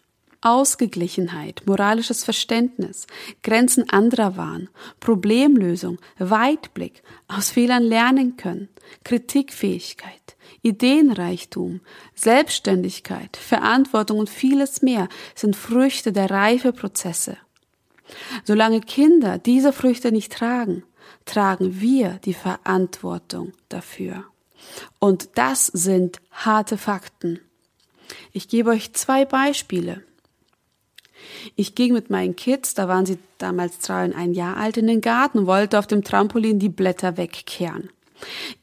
Ausgeglichenheit, 0.45 1.63
moralisches 1.65 2.23
Verständnis, 2.23 3.07
Grenzen 3.43 3.89
anderer 3.89 4.37
wahren, 4.37 4.69
Problemlösung, 5.01 5.99
Weitblick, 6.19 7.03
aus 7.29 7.51
Fehlern 7.51 7.83
lernen 7.83 8.37
können, 8.37 8.69
Kritikfähigkeit, 9.05 10.37
Ideenreichtum, 10.63 11.81
Selbstständigkeit, 12.15 13.37
Verantwortung 13.37 14.19
und 14.19 14.29
vieles 14.31 14.83
mehr 14.83 15.09
sind 15.35 15.57
Früchte 15.57 16.13
der 16.13 16.31
Reifeprozesse. 16.31 17.39
Solange 18.45 18.81
Kinder 18.81 19.39
diese 19.39 19.73
Früchte 19.73 20.13
nicht 20.13 20.33
tragen, 20.33 20.85
tragen 21.25 21.81
wir 21.81 22.21
die 22.25 22.35
Verantwortung 22.35 23.53
dafür. 23.69 24.25
Und 24.99 25.31
das 25.35 25.67
sind 25.67 26.21
harte 26.33 26.77
Fakten. 26.77 27.41
Ich 28.33 28.49
gebe 28.49 28.71
euch 28.71 28.93
zwei 28.93 29.25
Beispiele. 29.25 30.05
Ich 31.57 31.75
ging 31.75 31.93
mit 31.93 32.11
meinen 32.11 32.37
Kids, 32.37 32.75
da 32.75 32.88
waren 32.88 33.07
sie 33.07 33.19
damals 33.38 33.79
drei 33.79 34.05
und 34.05 34.14
ein 34.14 34.33
Jahr 34.33 34.57
alt, 34.57 34.76
in 34.76 34.87
den 34.87 35.00
Garten 35.00 35.41
und 35.41 35.47
wollte 35.47 35.79
auf 35.79 35.87
dem 35.87 36.05
Trampolin 36.05 36.59
die 36.59 36.69
Blätter 36.69 37.17
wegkehren. 37.17 37.91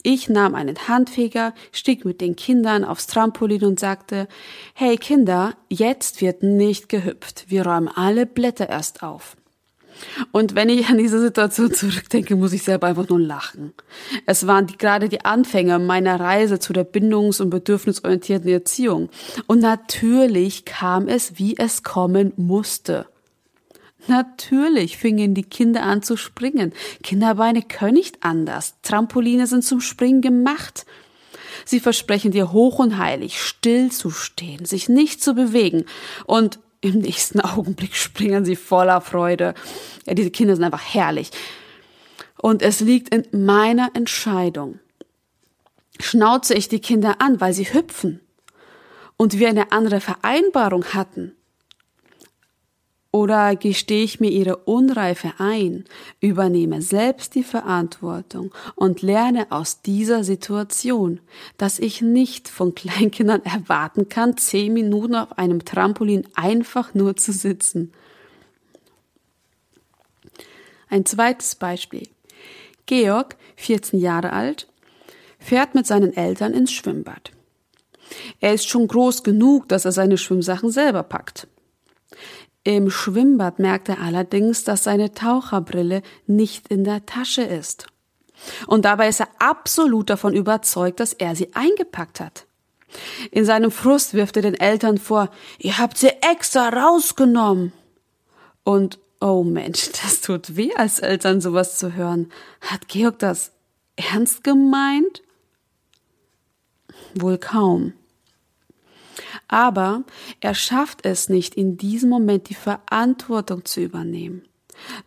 Ich 0.01 0.29
nahm 0.29 0.55
einen 0.55 0.87
Handfeger, 0.87 1.53
stieg 1.71 2.05
mit 2.05 2.21
den 2.21 2.35
Kindern 2.35 2.83
aufs 2.83 3.07
Trampolin 3.07 3.63
und 3.63 3.79
sagte, 3.79 4.27
hey 4.73 4.97
Kinder, 4.97 5.53
jetzt 5.69 6.21
wird 6.21 6.43
nicht 6.43 6.89
gehüpft. 6.89 7.45
Wir 7.49 7.65
räumen 7.65 7.89
alle 7.89 8.25
Blätter 8.25 8.69
erst 8.69 9.03
auf. 9.03 9.35
Und 10.31 10.55
wenn 10.55 10.69
ich 10.69 10.87
an 10.87 10.97
diese 10.97 11.19
Situation 11.19 11.73
zurückdenke, 11.73 12.35
muss 12.35 12.53
ich 12.53 12.63
selber 12.63 12.87
einfach 12.87 13.07
nur 13.09 13.19
lachen. 13.19 13.73
Es 14.25 14.47
waren 14.47 14.67
die, 14.67 14.77
gerade 14.77 15.09
die 15.09 15.25
Anfänge 15.25 15.79
meiner 15.79 16.19
Reise 16.19 16.59
zu 16.59 16.73
der 16.73 16.85
bindungs- 16.85 17.41
und 17.41 17.49
bedürfnisorientierten 17.49 18.49
Erziehung. 18.49 19.09
Und 19.47 19.59
natürlich 19.59 20.65
kam 20.65 21.07
es, 21.07 21.37
wie 21.37 21.57
es 21.57 21.83
kommen 21.83 22.33
musste. 22.37 23.05
Natürlich 24.07 24.97
fingen 24.97 25.35
die 25.35 25.43
Kinder 25.43 25.83
an 25.83 26.01
zu 26.01 26.17
springen. 26.17 26.73
Kinderbeine 27.03 27.61
können 27.61 27.93
nicht 27.93 28.23
anders. 28.23 28.75
Trampoline 28.81 29.45
sind 29.45 29.63
zum 29.63 29.79
Springen 29.79 30.21
gemacht. 30.21 30.85
Sie 31.65 31.79
versprechen 31.79 32.31
dir 32.31 32.51
hoch 32.51 32.79
und 32.79 32.97
heilig, 32.97 33.41
still 33.41 33.91
zu 33.91 34.09
stehen, 34.09 34.65
sich 34.65 34.89
nicht 34.89 35.23
zu 35.23 35.35
bewegen. 35.35 35.85
Und 36.25 36.59
im 36.81 36.99
nächsten 36.99 37.39
Augenblick 37.41 37.95
springen 37.95 38.45
sie 38.45 38.55
voller 38.55 39.01
Freude. 39.01 39.53
Ja, 40.05 40.13
diese 40.13 40.31
Kinder 40.31 40.55
sind 40.55 40.65
einfach 40.65 40.93
herrlich. 40.93 41.31
Und 42.37 42.61
es 42.61 42.79
liegt 42.79 43.13
in 43.13 43.45
meiner 43.45 43.91
Entscheidung. 43.93 44.79
Schnauze 45.99 46.55
ich 46.55 46.67
die 46.67 46.79
Kinder 46.79 47.17
an, 47.19 47.39
weil 47.39 47.53
sie 47.53 47.71
hüpfen 47.71 48.19
und 49.17 49.37
wir 49.37 49.49
eine 49.49 49.71
andere 49.71 50.01
Vereinbarung 50.01 50.83
hatten, 50.85 51.35
oder 53.11 53.57
gestehe 53.57 54.03
ich 54.03 54.21
mir 54.21 54.29
ihre 54.29 54.55
Unreife 54.57 55.33
ein, 55.37 55.83
übernehme 56.21 56.81
selbst 56.81 57.35
die 57.35 57.43
Verantwortung 57.43 58.53
und 58.75 59.01
lerne 59.01 59.51
aus 59.51 59.81
dieser 59.81 60.23
Situation, 60.23 61.19
dass 61.57 61.79
ich 61.79 62.01
nicht 62.01 62.47
von 62.47 62.73
Kleinkindern 62.75 63.43
erwarten 63.43 64.07
kann, 64.07 64.37
zehn 64.37 64.73
Minuten 64.73 65.15
auf 65.15 65.37
einem 65.37 65.65
Trampolin 65.65 66.27
einfach 66.35 66.93
nur 66.93 67.17
zu 67.17 67.33
sitzen. 67.33 67.91
Ein 70.89 71.05
zweites 71.05 71.55
Beispiel. 71.55 72.07
Georg, 72.85 73.35
14 73.57 73.99
Jahre 73.99 74.33
alt, 74.33 74.67
fährt 75.39 75.75
mit 75.75 75.87
seinen 75.87 76.13
Eltern 76.15 76.53
ins 76.53 76.71
Schwimmbad. 76.71 77.31
Er 78.41 78.53
ist 78.53 78.67
schon 78.67 78.87
groß 78.87 79.23
genug, 79.23 79.69
dass 79.69 79.85
er 79.85 79.91
seine 79.91 80.17
Schwimmsachen 80.17 80.69
selber 80.69 81.03
packt. 81.03 81.47
Im 82.63 82.91
Schwimmbad 82.91 83.57
merkt 83.57 83.89
er 83.89 84.01
allerdings, 84.01 84.63
dass 84.63 84.83
seine 84.83 85.13
Taucherbrille 85.13 86.03
nicht 86.27 86.67
in 86.67 86.83
der 86.83 87.05
Tasche 87.05 87.41
ist. 87.41 87.87
Und 88.67 88.85
dabei 88.85 89.07
ist 89.07 89.19
er 89.19 89.29
absolut 89.39 90.09
davon 90.09 90.35
überzeugt, 90.35 90.99
dass 90.99 91.13
er 91.13 91.35
sie 91.35 91.53
eingepackt 91.55 92.19
hat. 92.19 92.45
In 93.31 93.45
seinem 93.45 93.71
Frust 93.71 94.13
wirft 94.13 94.35
er 94.35 94.41
den 94.41 94.59
Eltern 94.59 94.97
vor, 94.97 95.29
ihr 95.59 95.77
habt 95.77 95.97
sie 95.97 96.09
extra 96.21 96.69
rausgenommen. 96.69 97.71
Und 98.63 98.99
oh 99.19 99.43
Mensch, 99.43 99.89
das 100.03 100.21
tut 100.21 100.55
weh, 100.55 100.73
als 100.75 100.99
Eltern 100.99 101.41
sowas 101.41 101.77
zu 101.77 101.93
hören. 101.93 102.31
Hat 102.61 102.87
Georg 102.87 103.19
das 103.19 103.51
ernst 103.95 104.43
gemeint? 104.43 105.23
Wohl 107.15 107.37
kaum. 107.37 107.93
Aber 109.51 110.05
er 110.39 110.55
schafft 110.55 111.05
es 111.05 111.27
nicht, 111.27 111.55
in 111.55 111.75
diesem 111.75 112.09
Moment 112.09 112.47
die 112.49 112.55
Verantwortung 112.55 113.65
zu 113.65 113.81
übernehmen. 113.81 114.43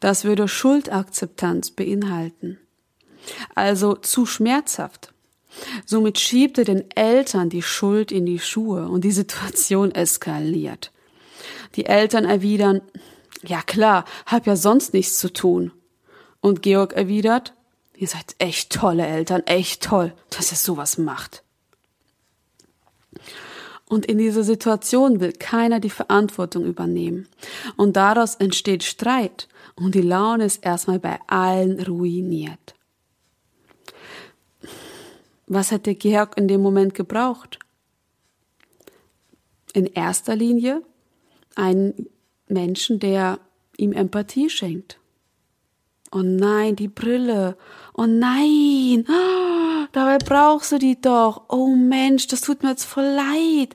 Das 0.01 0.25
würde 0.25 0.49
Schuldakzeptanz 0.49 1.71
beinhalten. 1.71 2.59
Also 3.55 3.95
zu 3.95 4.27
schmerzhaft. 4.27 5.15
Somit 5.87 6.19
schiebt 6.19 6.59
er 6.59 6.65
den 6.67 6.91
Eltern 6.91 7.49
die 7.49 7.63
Schuld 7.63 8.13
in 8.13 8.27
die 8.27 8.39
Schuhe 8.39 8.87
und 8.89 9.03
die 9.03 9.13
Situation 9.13 9.91
eskaliert. 9.95 10.93
Die 11.77 11.87
Eltern 11.87 12.27
erwidern, 12.27 12.83
ja 13.43 13.63
klar, 13.63 14.05
hab 14.27 14.47
ja 14.47 14.57
sonst 14.57 14.93
nichts 14.93 15.17
zu 15.19 15.33
tun. 15.33 15.73
Und 16.43 16.61
Georg 16.61 16.93
erwidert, 16.93 17.55
ihr 17.97 18.09
seid 18.09 18.37
echt 18.37 18.75
tolle 18.75 19.07
Eltern, 19.07 19.43
echt 19.47 19.83
toll, 19.83 20.13
dass 20.29 20.53
ihr 20.53 20.59
sowas 20.59 20.99
macht. 20.99 21.43
Und 23.95 24.07
in 24.07 24.19
dieser 24.19 24.43
Situation 24.43 25.21
will 25.21 25.31
keiner 25.31 25.79
die 25.79 25.89
Verantwortung 25.89 26.65
übernehmen. 26.65 27.29
Und 27.77 27.95
daraus 27.95 28.35
entsteht 28.35 28.83
Streit 28.83 29.47
und 29.77 29.95
die 29.95 30.03
Laune 30.03 30.47
ist 30.47 30.67
erstmal 30.67 30.99
bei 30.99 31.21
allen 31.29 31.79
ruiniert. 31.79 32.75
Was 35.47 35.71
hätte 35.71 35.95
Georg 35.95 36.37
in 36.37 36.49
dem 36.49 36.61
Moment 36.61 36.95
gebraucht? 36.95 37.61
In 39.75 39.87
erster 39.87 40.35
Linie 40.35 40.83
einen 41.55 42.09
Menschen, 42.49 42.99
der 42.99 43.39
ihm 43.77 43.93
Empathie 43.93 44.51
schenkt. 44.51 44.99
Oh 46.11 46.19
nein, 46.19 46.75
die 46.75 46.89
Brille. 46.89 47.57
Oh 47.97 48.07
nein. 48.07 49.07
Oh, 49.09 49.64
dabei 49.95 50.19
brauchst 50.19 50.73
du 50.73 50.79
die 50.79 51.01
doch. 51.01 51.45
Oh 51.49 51.75
Mensch, 51.75 52.27
das 52.27 52.43
tut 52.43 52.63
mir 52.63 52.71
jetzt 52.71 52.85
voll 52.85 53.05
leid. 53.05 53.75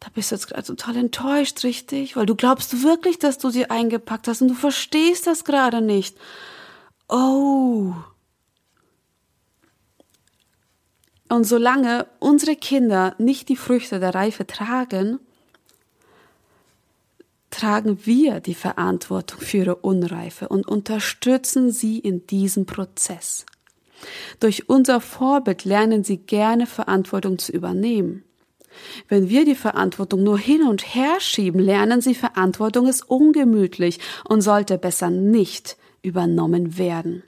Da 0.00 0.08
bist 0.14 0.30
du 0.30 0.36
jetzt 0.36 0.46
gerade 0.46 0.62
total 0.62 0.96
enttäuscht, 0.96 1.64
richtig? 1.64 2.16
Weil 2.16 2.26
du 2.26 2.36
glaubst 2.36 2.82
wirklich, 2.82 3.18
dass 3.18 3.38
du 3.38 3.50
sie 3.50 3.68
eingepackt 3.68 4.28
hast 4.28 4.42
und 4.42 4.48
du 4.48 4.54
verstehst 4.54 5.26
das 5.26 5.44
gerade 5.44 5.80
nicht. 5.80 6.16
Oh. 7.08 7.94
Und 11.28 11.44
solange 11.44 12.06
unsere 12.20 12.56
Kinder 12.56 13.14
nicht 13.18 13.48
die 13.48 13.56
Früchte 13.56 14.00
der 14.00 14.14
Reife 14.14 14.46
tragen, 14.46 15.18
tragen 17.50 18.06
wir 18.06 18.40
die 18.40 18.54
Verantwortung 18.54 19.40
für 19.40 19.58
ihre 19.58 19.76
Unreife 19.76 20.48
und 20.48 20.68
unterstützen 20.68 21.72
sie 21.72 21.98
in 21.98 22.26
diesem 22.26 22.66
Prozess. 22.66 23.46
Durch 24.40 24.68
unser 24.68 25.00
Vorbild 25.00 25.64
lernen 25.64 26.04
sie 26.04 26.18
gerne 26.18 26.66
Verantwortung 26.66 27.38
zu 27.38 27.52
übernehmen. 27.52 28.24
Wenn 29.08 29.28
wir 29.28 29.44
die 29.44 29.54
Verantwortung 29.54 30.22
nur 30.22 30.38
hin 30.38 30.62
und 30.62 30.94
her 30.94 31.20
schieben, 31.20 31.60
lernen 31.60 32.00
sie, 32.00 32.14
Verantwortung 32.14 32.86
ist 32.86 33.08
ungemütlich 33.08 33.98
und 34.28 34.40
sollte 34.40 34.78
besser 34.78 35.10
nicht 35.10 35.76
übernommen 36.02 36.78
werden. 36.78 37.22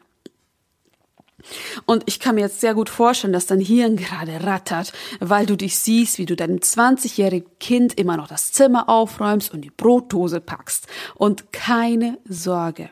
Und 1.87 2.05
ich 2.07 2.21
kann 2.21 2.35
mir 2.35 2.43
jetzt 2.43 2.61
sehr 2.61 2.75
gut 2.75 2.91
vorstellen, 2.91 3.33
dass 3.33 3.47
dein 3.47 3.61
Hirn 3.61 3.97
gerade 3.97 4.45
rattert, 4.45 4.93
weil 5.21 5.47
du 5.47 5.57
dich 5.57 5.79
siehst, 5.79 6.19
wie 6.19 6.27
du 6.27 6.37
deinem 6.37 6.59
20-jährigen 6.59 7.51
Kind 7.59 7.99
immer 7.99 8.17
noch 8.17 8.29
das 8.29 8.53
Zimmer 8.53 8.89
aufräumst 8.89 9.53
und 9.53 9.63
die 9.63 9.71
Brotdose 9.71 10.41
packst. 10.41 10.87
Und 11.15 11.53
keine 11.53 12.19
Sorge. 12.29 12.91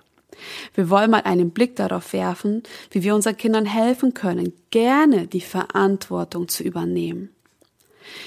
Wir 0.74 0.90
wollen 0.90 1.10
mal 1.10 1.22
einen 1.22 1.50
Blick 1.50 1.76
darauf 1.76 2.12
werfen, 2.12 2.62
wie 2.90 3.02
wir 3.02 3.14
unseren 3.14 3.36
Kindern 3.36 3.66
helfen 3.66 4.14
können, 4.14 4.52
gerne 4.70 5.26
die 5.26 5.40
Verantwortung 5.40 6.48
zu 6.48 6.62
übernehmen. 6.62 7.30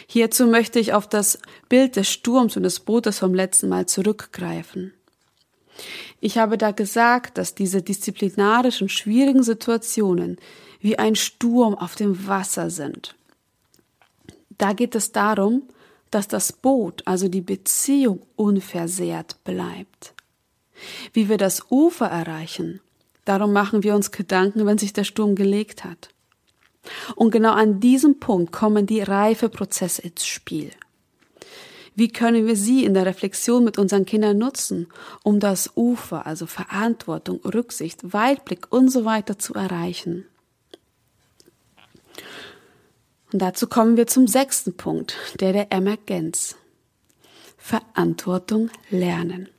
Hierzu 0.07 0.47
möchte 0.47 0.79
ich 0.79 0.93
auf 0.93 1.07
das 1.07 1.39
Bild 1.69 1.95
des 1.95 2.09
Sturms 2.09 2.55
und 2.55 2.63
des 2.63 2.79
Bootes 2.79 3.19
vom 3.19 3.33
letzten 3.33 3.69
Mal 3.69 3.85
zurückgreifen. 3.87 4.93
Ich 6.19 6.37
habe 6.37 6.57
da 6.57 6.71
gesagt, 6.71 7.37
dass 7.37 7.55
diese 7.55 7.81
disziplinarischen 7.81 8.89
schwierigen 8.89 9.43
Situationen 9.43 10.37
wie 10.79 10.99
ein 10.99 11.15
Sturm 11.15 11.75
auf 11.75 11.95
dem 11.95 12.27
Wasser 12.27 12.69
sind. 12.69 13.15
Da 14.57 14.73
geht 14.73 14.95
es 14.95 15.11
darum, 15.11 15.63
dass 16.11 16.27
das 16.27 16.51
Boot, 16.51 17.01
also 17.05 17.27
die 17.27 17.41
Beziehung, 17.41 18.21
unversehrt 18.35 19.43
bleibt. 19.43 20.13
Wie 21.13 21.29
wir 21.29 21.37
das 21.37 21.65
Ufer 21.69 22.07
erreichen, 22.07 22.81
darum 23.25 23.53
machen 23.53 23.83
wir 23.83 23.95
uns 23.95 24.11
Gedanken, 24.11 24.65
wenn 24.65 24.77
sich 24.77 24.93
der 24.93 25.03
Sturm 25.03 25.35
gelegt 25.35 25.83
hat. 25.83 26.09
Und 27.15 27.31
genau 27.31 27.51
an 27.51 27.79
diesem 27.79 28.19
Punkt 28.19 28.51
kommen 28.51 28.87
die 28.87 29.01
Reifeprozesse 29.01 30.01
ins 30.01 30.25
Spiel. 30.25 30.71
Wie 31.93 32.07
können 32.07 32.47
wir 32.47 32.55
sie 32.55 32.85
in 32.85 32.93
der 32.93 33.05
Reflexion 33.05 33.63
mit 33.63 33.77
unseren 33.77 34.05
Kindern 34.05 34.37
nutzen, 34.37 34.87
um 35.23 35.39
das 35.39 35.71
Ufer, 35.75 36.25
also 36.25 36.45
Verantwortung, 36.45 37.41
Rücksicht, 37.41 38.13
Weitblick 38.13 38.71
und 38.71 38.89
so 38.89 39.05
weiter 39.05 39.37
zu 39.37 39.53
erreichen? 39.53 40.25
Und 43.31 43.41
dazu 43.41 43.67
kommen 43.67 43.97
wir 43.97 44.07
zum 44.07 44.27
sechsten 44.27 44.75
Punkt, 44.75 45.15
der 45.39 45.53
der 45.53 45.71
Emergenz. 45.71 46.55
Verantwortung 47.57 48.71
lernen. 48.89 49.49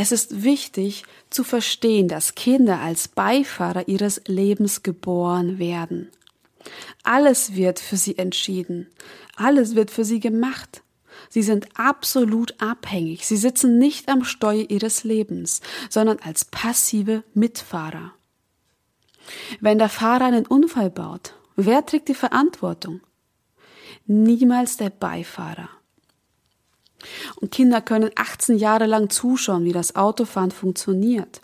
Es 0.00 0.12
ist 0.12 0.44
wichtig 0.44 1.02
zu 1.28 1.42
verstehen, 1.42 2.06
dass 2.06 2.36
Kinder 2.36 2.78
als 2.78 3.08
Beifahrer 3.08 3.88
ihres 3.88 4.22
Lebens 4.26 4.84
geboren 4.84 5.58
werden. 5.58 6.08
Alles 7.02 7.56
wird 7.56 7.80
für 7.80 7.96
sie 7.96 8.16
entschieden. 8.16 8.86
Alles 9.34 9.74
wird 9.74 9.90
für 9.90 10.04
sie 10.04 10.20
gemacht. 10.20 10.84
Sie 11.30 11.42
sind 11.42 11.66
absolut 11.74 12.54
abhängig. 12.62 13.26
Sie 13.26 13.36
sitzen 13.36 13.78
nicht 13.78 14.08
am 14.08 14.22
Steuer 14.22 14.66
ihres 14.68 15.02
Lebens, 15.02 15.62
sondern 15.90 16.20
als 16.20 16.44
passive 16.44 17.24
Mitfahrer. 17.34 18.12
Wenn 19.58 19.78
der 19.78 19.88
Fahrer 19.88 20.26
einen 20.26 20.46
Unfall 20.46 20.90
baut, 20.90 21.34
wer 21.56 21.84
trägt 21.84 22.06
die 22.06 22.14
Verantwortung? 22.14 23.00
Niemals 24.06 24.76
der 24.76 24.90
Beifahrer. 24.90 25.70
Und 27.40 27.50
Kinder 27.50 27.80
können 27.80 28.10
18 28.16 28.58
Jahre 28.58 28.86
lang 28.86 29.10
zuschauen, 29.10 29.64
wie 29.64 29.72
das 29.72 29.96
Autofahren 29.96 30.50
funktioniert. 30.50 31.40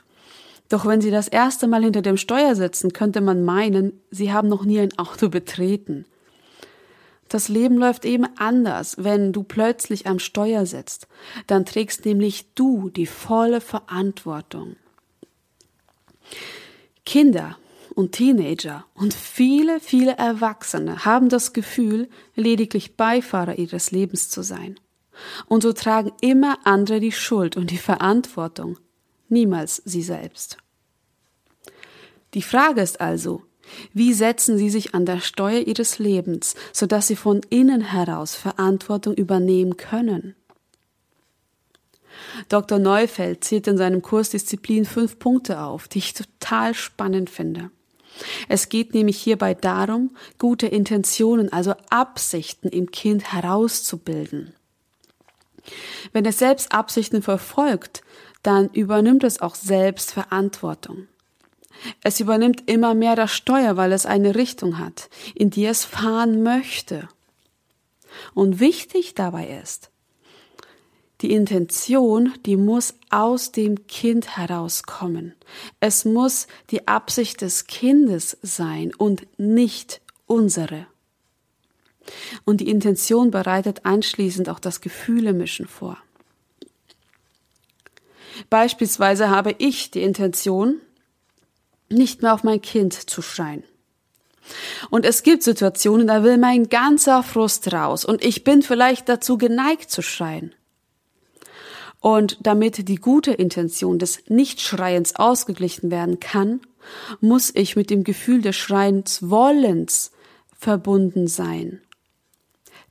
Doch 0.68 0.86
wenn 0.86 1.00
sie 1.00 1.10
das 1.10 1.28
erste 1.28 1.68
Mal 1.68 1.84
hinter 1.84 2.02
dem 2.02 2.16
Steuer 2.16 2.54
sitzen, 2.54 2.92
könnte 2.92 3.20
man 3.20 3.44
meinen, 3.44 4.00
sie 4.10 4.32
haben 4.32 4.48
noch 4.48 4.64
nie 4.64 4.80
ein 4.80 4.98
Auto 4.98 5.28
betreten. 5.28 6.06
Das 7.28 7.48
Leben 7.48 7.76
läuft 7.78 8.04
eben 8.04 8.26
anders, 8.36 8.96
wenn 8.98 9.32
du 9.32 9.42
plötzlich 9.42 10.06
am 10.06 10.18
Steuer 10.18 10.66
sitzt. 10.66 11.08
Dann 11.46 11.64
trägst 11.64 12.04
nämlich 12.04 12.46
du 12.54 12.90
die 12.90 13.06
volle 13.06 13.60
Verantwortung. 13.60 14.76
Kinder 17.04 17.56
und 17.94 18.12
Teenager 18.12 18.84
und 18.94 19.14
viele, 19.14 19.80
viele 19.80 20.16
Erwachsene 20.16 21.04
haben 21.04 21.28
das 21.28 21.52
Gefühl, 21.52 22.08
lediglich 22.34 22.96
Beifahrer 22.96 23.58
ihres 23.58 23.90
Lebens 23.90 24.30
zu 24.30 24.42
sein. 24.42 24.78
Und 25.46 25.62
so 25.62 25.72
tragen 25.72 26.12
immer 26.20 26.58
andere 26.64 27.00
die 27.00 27.12
Schuld 27.12 27.56
und 27.56 27.70
die 27.70 27.78
Verantwortung, 27.78 28.78
niemals 29.28 29.82
sie 29.84 30.02
selbst. 30.02 30.58
Die 32.34 32.42
Frage 32.42 32.80
ist 32.80 33.00
also, 33.00 33.42
wie 33.92 34.12
setzen 34.12 34.58
Sie 34.58 34.70
sich 34.70 34.94
an 34.94 35.06
der 35.06 35.20
Steuer 35.20 35.60
Ihres 35.60 35.98
Lebens, 35.98 36.54
sodass 36.72 37.06
Sie 37.06 37.16
von 37.16 37.40
innen 37.48 37.80
heraus 37.80 38.34
Verantwortung 38.34 39.14
übernehmen 39.14 39.76
können? 39.76 40.34
Dr. 42.48 42.78
Neufeld 42.78 43.44
zählt 43.44 43.66
in 43.66 43.76
seinem 43.76 44.02
Kurs 44.02 44.30
Disziplin 44.30 44.84
fünf 44.84 45.18
Punkte 45.18 45.60
auf, 45.60 45.88
die 45.88 45.98
ich 45.98 46.14
total 46.14 46.74
spannend 46.74 47.30
finde. 47.30 47.70
Es 48.48 48.68
geht 48.68 48.94
nämlich 48.94 49.20
hierbei 49.20 49.54
darum, 49.54 50.16
gute 50.38 50.66
Intentionen, 50.66 51.52
also 51.52 51.74
Absichten 51.90 52.68
im 52.68 52.90
Kind 52.90 53.32
herauszubilden. 53.32 54.54
Wenn 56.12 56.24
es 56.24 56.38
selbst 56.38 56.72
Absichten 56.72 57.22
verfolgt, 57.22 58.02
dann 58.42 58.68
übernimmt 58.70 59.24
es 59.24 59.40
auch 59.40 59.54
selbst 59.54 60.12
Verantwortung. 60.12 61.08
Es 62.02 62.20
übernimmt 62.20 62.68
immer 62.70 62.94
mehr 62.94 63.16
das 63.16 63.32
Steuer, 63.32 63.76
weil 63.76 63.92
es 63.92 64.06
eine 64.06 64.34
Richtung 64.34 64.78
hat, 64.78 65.08
in 65.34 65.50
die 65.50 65.66
es 65.66 65.84
fahren 65.84 66.42
möchte. 66.42 67.08
Und 68.32 68.60
wichtig 68.60 69.14
dabei 69.14 69.60
ist, 69.62 69.90
die 71.20 71.32
Intention, 71.32 72.34
die 72.44 72.56
muss 72.56 72.94
aus 73.10 73.50
dem 73.50 73.86
Kind 73.86 74.36
herauskommen. 74.36 75.34
Es 75.80 76.04
muss 76.04 76.46
die 76.70 76.86
Absicht 76.86 77.40
des 77.40 77.66
Kindes 77.66 78.36
sein 78.42 78.92
und 78.94 79.26
nicht 79.38 80.00
unsere. 80.26 80.86
Und 82.44 82.60
die 82.60 82.68
Intention 82.68 83.30
bereitet 83.30 83.84
anschließend 83.84 84.48
auch 84.48 84.60
das 84.60 84.80
Gefühlemischen 84.80 85.66
vor. 85.66 85.98
Beispielsweise 88.50 89.30
habe 89.30 89.54
ich 89.58 89.90
die 89.90 90.02
Intention, 90.02 90.80
nicht 91.88 92.22
mehr 92.22 92.34
auf 92.34 92.44
mein 92.44 92.60
Kind 92.60 92.92
zu 92.92 93.22
schreien. 93.22 93.62
Und 94.90 95.04
es 95.04 95.22
gibt 95.22 95.42
Situationen, 95.42 96.06
da 96.06 96.22
will 96.22 96.36
mein 96.36 96.68
ganzer 96.68 97.22
Frust 97.22 97.72
raus 97.72 98.04
und 98.04 98.24
ich 98.24 98.44
bin 98.44 98.62
vielleicht 98.62 99.08
dazu 99.08 99.38
geneigt 99.38 99.90
zu 99.90 100.02
schreien. 100.02 100.54
Und 102.00 102.38
damit 102.42 102.88
die 102.88 102.96
gute 102.96 103.32
Intention 103.32 103.98
des 103.98 104.28
Nichtschreiens 104.28 105.16
ausgeglichen 105.16 105.90
werden 105.90 106.20
kann, 106.20 106.60
muss 107.20 107.50
ich 107.54 107.76
mit 107.76 107.88
dem 107.88 108.04
Gefühl 108.04 108.42
des 108.42 108.56
Schreiens 108.56 109.30
Wollens 109.30 110.12
verbunden 110.58 111.28
sein. 111.28 111.80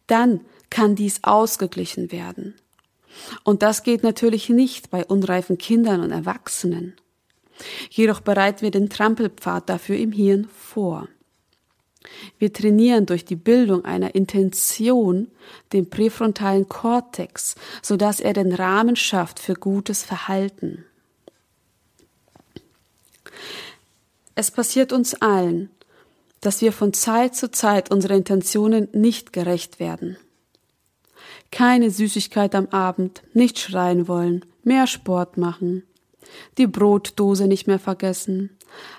Dann 0.07 0.41
kann 0.69 0.95
dies 0.95 1.23
ausgeglichen 1.23 2.11
werden. 2.11 2.55
Und 3.43 3.61
das 3.61 3.83
geht 3.83 4.03
natürlich 4.03 4.49
nicht 4.49 4.89
bei 4.89 5.05
unreifen 5.05 5.57
Kindern 5.57 6.01
und 6.01 6.11
Erwachsenen. 6.11 6.95
Jedoch 7.89 8.21
bereiten 8.21 8.61
wir 8.61 8.71
den 8.71 8.89
Trampelpfad 8.89 9.69
dafür 9.69 9.97
im 9.97 10.11
Hirn 10.11 10.47
vor. 10.57 11.07
Wir 12.37 12.51
trainieren 12.51 13.05
durch 13.05 13.23
die 13.23 13.35
Bildung 13.35 13.85
einer 13.85 14.15
Intention 14.15 15.29
den 15.71 15.89
präfrontalen 15.89 16.67
Kortex, 16.67 17.55
sodass 17.81 18.19
er 18.19 18.33
den 18.33 18.53
Rahmen 18.53 18.95
schafft 18.95 19.39
für 19.39 19.53
gutes 19.53 20.03
Verhalten. 20.03 20.85
Es 24.35 24.51
passiert 24.51 24.91
uns 24.91 25.13
allen, 25.21 25.69
dass 26.45 26.62
wir 26.62 26.73
von 26.73 26.93
Zeit 26.93 27.36
zu 27.36 27.49
Zeit 27.49 27.89
unsere 27.89 28.15
Intentionen 28.15 28.89
nicht 28.91 29.34
gerecht 29.34 29.79
werden. 29.79 30.17
Keine 31.51 31.89
Süßigkeit 31.89 32.53
am 32.56 32.67
Abend, 32.67 33.23
nicht 33.34 33.60
schreien 33.60 34.08
wollen, 34.08 34.45
mehr 34.63 34.88
Sport 34.88 35.38
machen, 35.38 35.84
die 36.58 36.67
Brotdose 36.67 37.47
nicht 37.47 37.67
mehr 37.67 37.79
vergessen, 37.79 38.49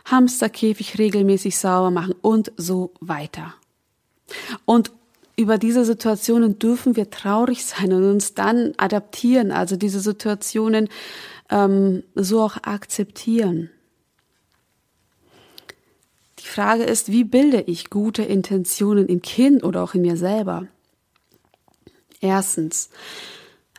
Hamsterkäfig 0.06 0.98
regelmäßig 0.98 1.58
sauber 1.58 1.90
machen 1.90 2.14
und 2.22 2.52
so 2.56 2.92
weiter. 3.00 3.54
Und 4.64 4.92
über 5.36 5.58
diese 5.58 5.84
Situationen 5.84 6.58
dürfen 6.58 6.96
wir 6.96 7.10
traurig 7.10 7.64
sein 7.66 7.92
und 7.92 8.04
uns 8.08 8.34
dann 8.34 8.72
adaptieren, 8.76 9.50
also 9.50 9.76
diese 9.76 10.00
Situationen 10.00 10.88
ähm, 11.50 12.04
so 12.14 12.42
auch 12.42 12.56
akzeptieren. 12.62 13.70
Die 16.44 16.50
Frage 16.50 16.84
ist, 16.84 17.10
wie 17.10 17.24
bilde 17.24 17.62
ich 17.62 17.88
gute 17.88 18.22
Intentionen 18.22 19.08
im 19.08 19.22
Kind 19.22 19.64
oder 19.64 19.82
auch 19.82 19.94
in 19.94 20.02
mir 20.02 20.18
selber? 20.18 20.68
Erstens, 22.20 22.90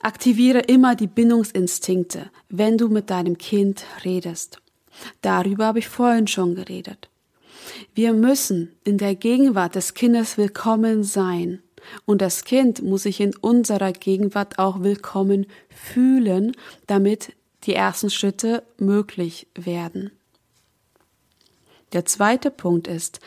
aktiviere 0.01 0.62
immer 0.62 0.95
die 0.95 1.08
Bindungsinstinkte, 1.08 2.32
wenn 2.49 2.80
du 2.80 2.89
mit 2.89 3.12
deinem 3.12 3.38
Kind 3.38 3.86
redest. 4.04 4.62
Darüber 5.21 5.67
habe 5.67 5.80
ich 5.80 5.88
vorhin 5.88 6.25
schon 6.25 6.56
geredet. 6.56 7.08
Wir 7.93 8.13
müssen 8.13 8.71
in 8.84 8.97
der 8.97 9.13
Gegenwart 9.13 9.75
des 9.75 9.93
Kindes 9.93 10.38
willkommen 10.39 11.04
sein. 11.04 11.62
Und 12.06 12.23
das 12.23 12.45
Kind 12.45 12.82
muss 12.82 13.04
sich 13.04 13.21
in 13.21 13.36
unserer 13.36 13.91
Gegenwart 13.91 14.58
auch 14.58 14.82
willkommen 14.82 15.45
fühlen, 15.69 16.54
damit 16.88 17.34
die 17.65 17.75
ersten 17.75 18.10
Schritte 18.10 18.63
möglich 18.80 19.47
werden. 19.54 20.12
Der 21.95 22.05
zweite 22.05 22.51
Punkt 22.51 22.88
ist, 22.88 23.21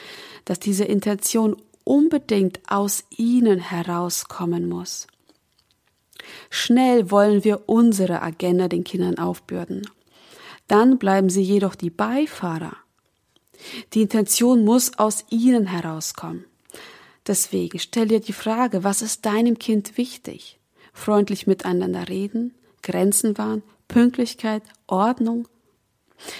dass 0.44 0.60
diese 0.60 0.84
Intention 0.84 1.56
unbedingt 1.84 2.60
aus 2.68 3.02
ihnen 3.16 3.58
herauskommen 3.58 4.68
muss. 4.68 5.06
Schnell 6.50 7.10
wollen 7.10 7.44
wir 7.44 7.62
unsere 7.66 8.20
Agenda 8.20 8.68
den 8.68 8.84
Kindern 8.84 9.16
aufbürden. 9.16 9.88
Dann 10.66 10.98
bleiben 10.98 11.30
sie 11.30 11.40
jedoch 11.40 11.74
die 11.74 11.88
Beifahrer. 11.88 12.76
Die 13.94 14.02
Intention 14.02 14.66
muss 14.66 14.98
aus 14.98 15.24
ihnen 15.30 15.64
herauskommen. 15.64 16.44
Deswegen 17.26 17.78
stell 17.78 18.08
dir 18.08 18.20
die 18.20 18.34
Frage, 18.34 18.84
was 18.84 19.00
ist 19.00 19.24
deinem 19.24 19.58
Kind 19.58 19.96
wichtig? 19.96 20.58
Freundlich 20.92 21.46
miteinander 21.46 22.10
reden, 22.10 22.52
Grenzen 22.82 23.38
wahren, 23.38 23.62
Pünktlichkeit, 23.88 24.62
Ordnung, 24.86 25.48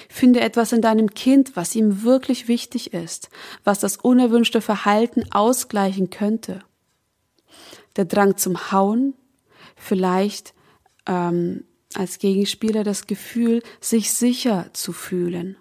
Finde 0.08 0.40
etwas 0.40 0.72
in 0.72 0.82
deinem 0.82 1.10
Kind, 1.10 1.56
was 1.56 1.74
ihm 1.74 2.02
wirklich 2.02 2.48
wichtig 2.48 2.92
ist, 2.92 3.30
was 3.64 3.78
das 3.78 3.96
unerwünschte 3.96 4.60
Verhalten 4.60 5.30
ausgleichen 5.32 6.10
könnte. 6.10 6.60
Der 7.96 8.04
Drang 8.04 8.36
zum 8.36 8.72
Hauen, 8.72 9.14
vielleicht 9.76 10.54
ähm, 11.06 11.64
als 11.94 12.18
Gegenspieler 12.18 12.84
das 12.84 13.06
Gefühl, 13.06 13.62
sich 13.80 14.12
sicher 14.12 14.66
zu 14.72 14.92
fühlen. 14.92 15.56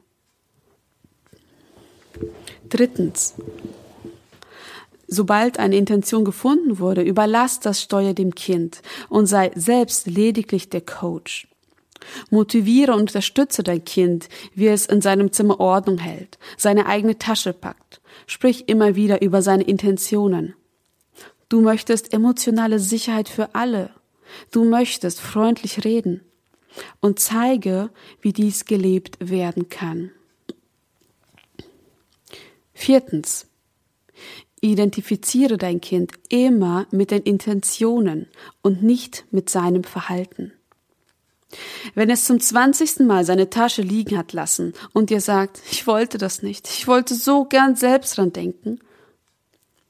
Drittens. 2.69 3.35
Sobald 5.07 5.57
eine 5.57 5.77
Intention 5.77 6.25
gefunden 6.25 6.79
wurde, 6.79 7.01
überlass 7.01 7.61
das 7.61 7.81
Steuer 7.81 8.13
dem 8.13 8.35
Kind 8.35 8.81
und 9.07 9.25
sei 9.25 9.51
selbst 9.55 10.05
lediglich 10.07 10.69
der 10.69 10.81
Coach. 10.81 11.47
Motiviere 12.29 12.93
und 12.93 13.01
unterstütze 13.01 13.63
dein 13.63 13.83
Kind, 13.83 14.29
wie 14.53 14.67
es 14.67 14.85
in 14.85 15.01
seinem 15.01 15.31
Zimmer 15.31 15.59
Ordnung 15.59 15.97
hält, 15.97 16.37
seine 16.57 16.85
eigene 16.85 17.17
Tasche 17.17 17.53
packt. 17.53 18.01
Sprich 18.25 18.67
immer 18.67 18.95
wieder 18.95 19.21
über 19.21 19.41
seine 19.41 19.63
Intentionen. 19.63 20.55
Du 21.49 21.61
möchtest 21.61 22.13
emotionale 22.13 22.79
Sicherheit 22.79 23.29
für 23.29 23.55
alle. 23.55 23.91
Du 24.51 24.65
möchtest 24.65 25.21
freundlich 25.21 25.85
reden. 25.85 26.21
Und 26.99 27.19
zeige, 27.19 27.89
wie 28.21 28.33
dies 28.33 28.65
gelebt 28.65 29.17
werden 29.19 29.69
kann. 29.69 30.11
Viertens. 32.73 33.47
Identifiziere 34.59 35.57
dein 35.57 35.81
Kind 35.81 36.13
immer 36.29 36.87
mit 36.91 37.11
den 37.11 37.21
Intentionen 37.23 38.27
und 38.61 38.81
nicht 38.83 39.25
mit 39.31 39.49
seinem 39.49 39.83
Verhalten. 39.83 40.51
Wenn 41.95 42.09
es 42.09 42.25
zum 42.25 42.39
zwanzigsten 42.39 43.07
Mal 43.07 43.23
seine 43.23 43.49
Tasche 43.49 43.81
liegen 43.81 44.17
hat 44.17 44.33
lassen 44.33 44.73
und 44.93 45.09
dir 45.09 45.21
sagt, 45.21 45.61
ich 45.71 45.87
wollte 45.87 46.17
das 46.17 46.43
nicht, 46.43 46.67
ich 46.67 46.87
wollte 46.87 47.15
so 47.15 47.45
gern 47.45 47.75
selbst 47.75 48.17
dran 48.17 48.33
denken, 48.33 48.79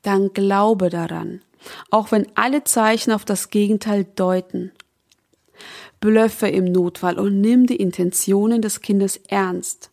dann 0.04 0.34
glaube 0.34 0.90
daran, 0.90 1.42
auch 1.90 2.12
wenn 2.12 2.28
alle 2.36 2.64
Zeichen 2.64 3.12
auf 3.12 3.26
das 3.26 3.50
Gegenteil 3.50 4.06
deuten. 4.16 4.72
Blöffe 6.00 6.48
im 6.48 6.66
Notfall 6.66 7.18
und 7.18 7.42
nimm 7.42 7.66
die 7.66 7.78
Intentionen 7.78 8.62
des 8.62 8.82
Kindes 8.82 9.18
ernst. 9.28 9.90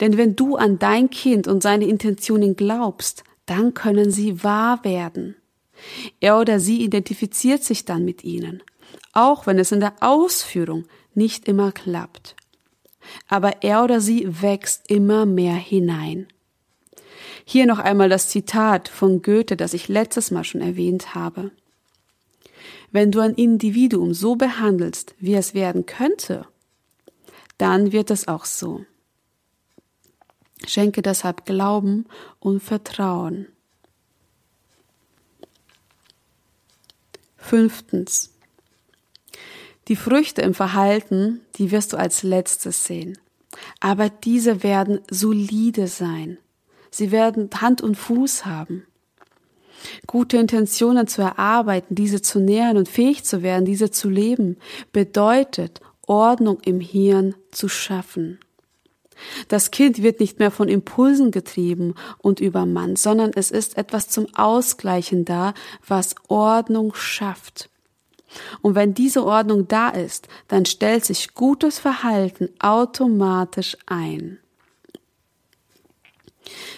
Denn 0.00 0.16
wenn 0.16 0.34
du 0.34 0.56
an 0.56 0.80
dein 0.80 1.10
Kind 1.10 1.46
und 1.46 1.62
seine 1.62 1.86
Intentionen 1.86 2.56
glaubst, 2.56 3.22
dann 3.46 3.74
können 3.74 4.10
sie 4.10 4.42
wahr 4.42 4.82
werden. 4.84 5.36
Er 6.18 6.38
oder 6.40 6.58
sie 6.58 6.82
identifiziert 6.82 7.62
sich 7.62 7.84
dann 7.84 8.04
mit 8.04 8.24
ihnen 8.24 8.62
auch 9.12 9.46
wenn 9.46 9.58
es 9.58 9.72
in 9.72 9.80
der 9.80 9.94
Ausführung 10.00 10.86
nicht 11.14 11.48
immer 11.48 11.72
klappt. 11.72 12.36
Aber 13.28 13.62
er 13.62 13.82
oder 13.82 14.00
sie 14.00 14.42
wächst 14.42 14.90
immer 14.90 15.26
mehr 15.26 15.54
hinein. 15.54 16.28
Hier 17.44 17.66
noch 17.66 17.78
einmal 17.78 18.08
das 18.08 18.28
Zitat 18.28 18.88
von 18.88 19.22
Goethe, 19.22 19.56
das 19.56 19.74
ich 19.74 19.88
letztes 19.88 20.30
Mal 20.30 20.44
schon 20.44 20.60
erwähnt 20.60 21.14
habe. 21.14 21.50
Wenn 22.92 23.10
du 23.10 23.20
ein 23.20 23.34
Individuum 23.34 24.14
so 24.14 24.36
behandelst, 24.36 25.14
wie 25.18 25.34
es 25.34 25.54
werden 25.54 25.86
könnte, 25.86 26.46
dann 27.58 27.92
wird 27.92 28.10
es 28.10 28.28
auch 28.28 28.44
so. 28.44 28.84
Schenke 30.66 31.02
deshalb 31.02 31.46
Glauben 31.46 32.06
und 32.38 32.62
Vertrauen. 32.62 33.48
Fünftens. 37.36 38.32
Die 39.90 39.96
Früchte 39.96 40.40
im 40.42 40.54
Verhalten, 40.54 41.40
die 41.56 41.72
wirst 41.72 41.92
du 41.92 41.96
als 41.96 42.22
letztes 42.22 42.84
sehen. 42.84 43.18
Aber 43.80 44.08
diese 44.08 44.62
werden 44.62 45.00
solide 45.10 45.88
sein. 45.88 46.38
Sie 46.92 47.10
werden 47.10 47.50
Hand 47.60 47.80
und 47.80 47.96
Fuß 47.96 48.46
haben. 48.46 48.86
Gute 50.06 50.36
Intentionen 50.36 51.08
zu 51.08 51.22
erarbeiten, 51.22 51.96
diese 51.96 52.22
zu 52.22 52.38
nähern 52.38 52.76
und 52.76 52.88
fähig 52.88 53.24
zu 53.24 53.42
werden, 53.42 53.64
diese 53.64 53.90
zu 53.90 54.08
leben, 54.08 54.58
bedeutet 54.92 55.80
Ordnung 56.06 56.60
im 56.64 56.78
Hirn 56.78 57.34
zu 57.50 57.68
schaffen. 57.68 58.38
Das 59.48 59.72
Kind 59.72 60.04
wird 60.04 60.20
nicht 60.20 60.38
mehr 60.38 60.52
von 60.52 60.68
Impulsen 60.68 61.32
getrieben 61.32 61.96
und 62.18 62.38
übermannt, 62.38 63.00
sondern 63.00 63.32
es 63.34 63.50
ist 63.50 63.76
etwas 63.76 64.08
zum 64.08 64.32
Ausgleichen 64.36 65.24
da, 65.24 65.52
was 65.84 66.14
Ordnung 66.28 66.94
schafft. 66.94 67.70
Und 68.62 68.74
wenn 68.74 68.94
diese 68.94 69.24
Ordnung 69.24 69.68
da 69.68 69.88
ist, 69.88 70.28
dann 70.48 70.64
stellt 70.64 71.04
sich 71.04 71.34
gutes 71.34 71.78
Verhalten 71.78 72.48
automatisch 72.58 73.76
ein. 73.86 74.38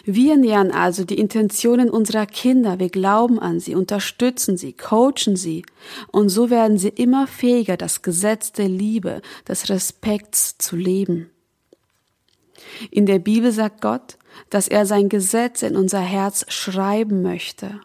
Wir 0.05 0.37
nähern 0.37 0.71
also 0.71 1.05
die 1.05 1.19
Intentionen 1.19 1.89
unserer 1.89 2.27
Kinder, 2.27 2.79
wir 2.79 2.91
glauben 2.91 3.39
an 3.39 3.61
sie, 3.61 3.75
unterstützen 3.75 4.57
sie, 4.57 4.73
coachen 4.73 5.37
sie 5.37 5.65
und 6.11 6.29
so 6.29 6.51
werden 6.51 6.77
sie 6.77 6.89
immer 6.89 7.27
fähiger, 7.27 7.77
das 7.77 8.03
Gesetz 8.03 8.53
der 8.53 8.69
Liebe, 8.69 9.23
des 9.49 9.69
Respekts 9.71 10.59
zu 10.59 10.77
leben. 10.77 11.31
In 12.91 13.07
der 13.07 13.19
Bibel 13.19 13.53
sagt 13.53 13.81
Gott, 13.81 14.19
dass 14.51 14.69
er 14.69 14.87
sein 14.87 15.09
Gesetz 15.09 15.63
in 15.63 15.77
unser 15.77 16.01
Herz 16.01 16.45
schreiben 16.49 17.23
möchte. 17.23 17.81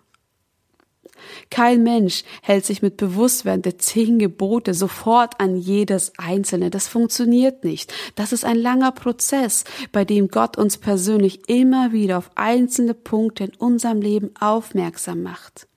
Kein 1.49 1.83
Mensch 1.83 2.23
hält 2.41 2.65
sich 2.65 2.81
mit 2.81 2.97
Bewusstwerden 2.97 3.61
der 3.61 3.77
zehn 3.77 4.19
Gebote 4.19 4.73
sofort 4.73 5.39
an 5.39 5.55
jedes 5.55 6.13
einzelne. 6.17 6.69
Das 6.69 6.87
funktioniert 6.87 7.63
nicht. 7.63 7.93
Das 8.15 8.33
ist 8.33 8.45
ein 8.45 8.57
langer 8.57 8.91
Prozess, 8.91 9.63
bei 9.91 10.05
dem 10.05 10.29
Gott 10.29 10.57
uns 10.57 10.77
persönlich 10.77 11.49
immer 11.49 11.91
wieder 11.91 12.17
auf 12.17 12.31
einzelne 12.35 12.93
Punkte 12.93 13.45
in 13.45 13.55
unserem 13.57 14.01
Leben 14.01 14.31
aufmerksam 14.39 15.23
macht. 15.23 15.67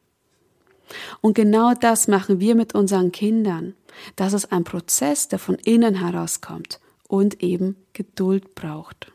Und 1.20 1.34
genau 1.34 1.74
das 1.74 2.08
machen 2.08 2.40
wir 2.40 2.54
mit 2.54 2.74
unseren 2.74 3.12
Kindern. 3.12 3.74
Das 4.16 4.32
ist 4.32 4.52
ein 4.52 4.64
Prozess, 4.64 5.28
der 5.28 5.38
von 5.38 5.56
innen 5.56 5.94
herauskommt 5.96 6.80
und 7.06 7.42
eben 7.42 7.76
Geduld 7.92 8.54
braucht. 8.54 9.12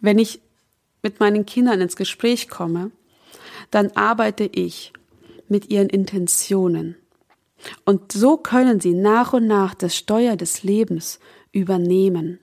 Wenn 0.00 0.18
ich 0.18 0.40
mit 1.06 1.20
meinen 1.20 1.46
Kindern 1.46 1.80
ins 1.80 1.94
Gespräch 1.94 2.48
komme, 2.48 2.90
dann 3.70 3.92
arbeite 3.92 4.44
ich 4.44 4.92
mit 5.48 5.70
ihren 5.70 5.88
Intentionen. 5.88 6.96
Und 7.84 8.10
so 8.10 8.36
können 8.36 8.80
sie 8.80 8.92
nach 8.92 9.32
und 9.32 9.46
nach 9.46 9.74
das 9.76 9.94
Steuer 9.94 10.34
des 10.34 10.64
Lebens 10.64 11.20
übernehmen. 11.52 12.40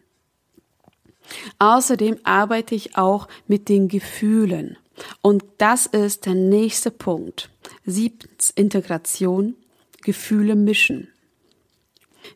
Außerdem 1.60 2.20
arbeite 2.24 2.74
ich 2.74 2.98
auch 2.98 3.28
mit 3.48 3.68
den 3.68 3.90
Gefühlen. 3.90 4.78
Und 5.22 5.44
das 5.58 5.86
ist 5.86 6.26
der 6.26 6.36
nächste 6.36 6.90
Punkt. 6.90 7.50
Siebtens 7.86 8.50
Integration, 8.52 9.56
Gefühle 10.04 10.56
mischen. 10.56 11.10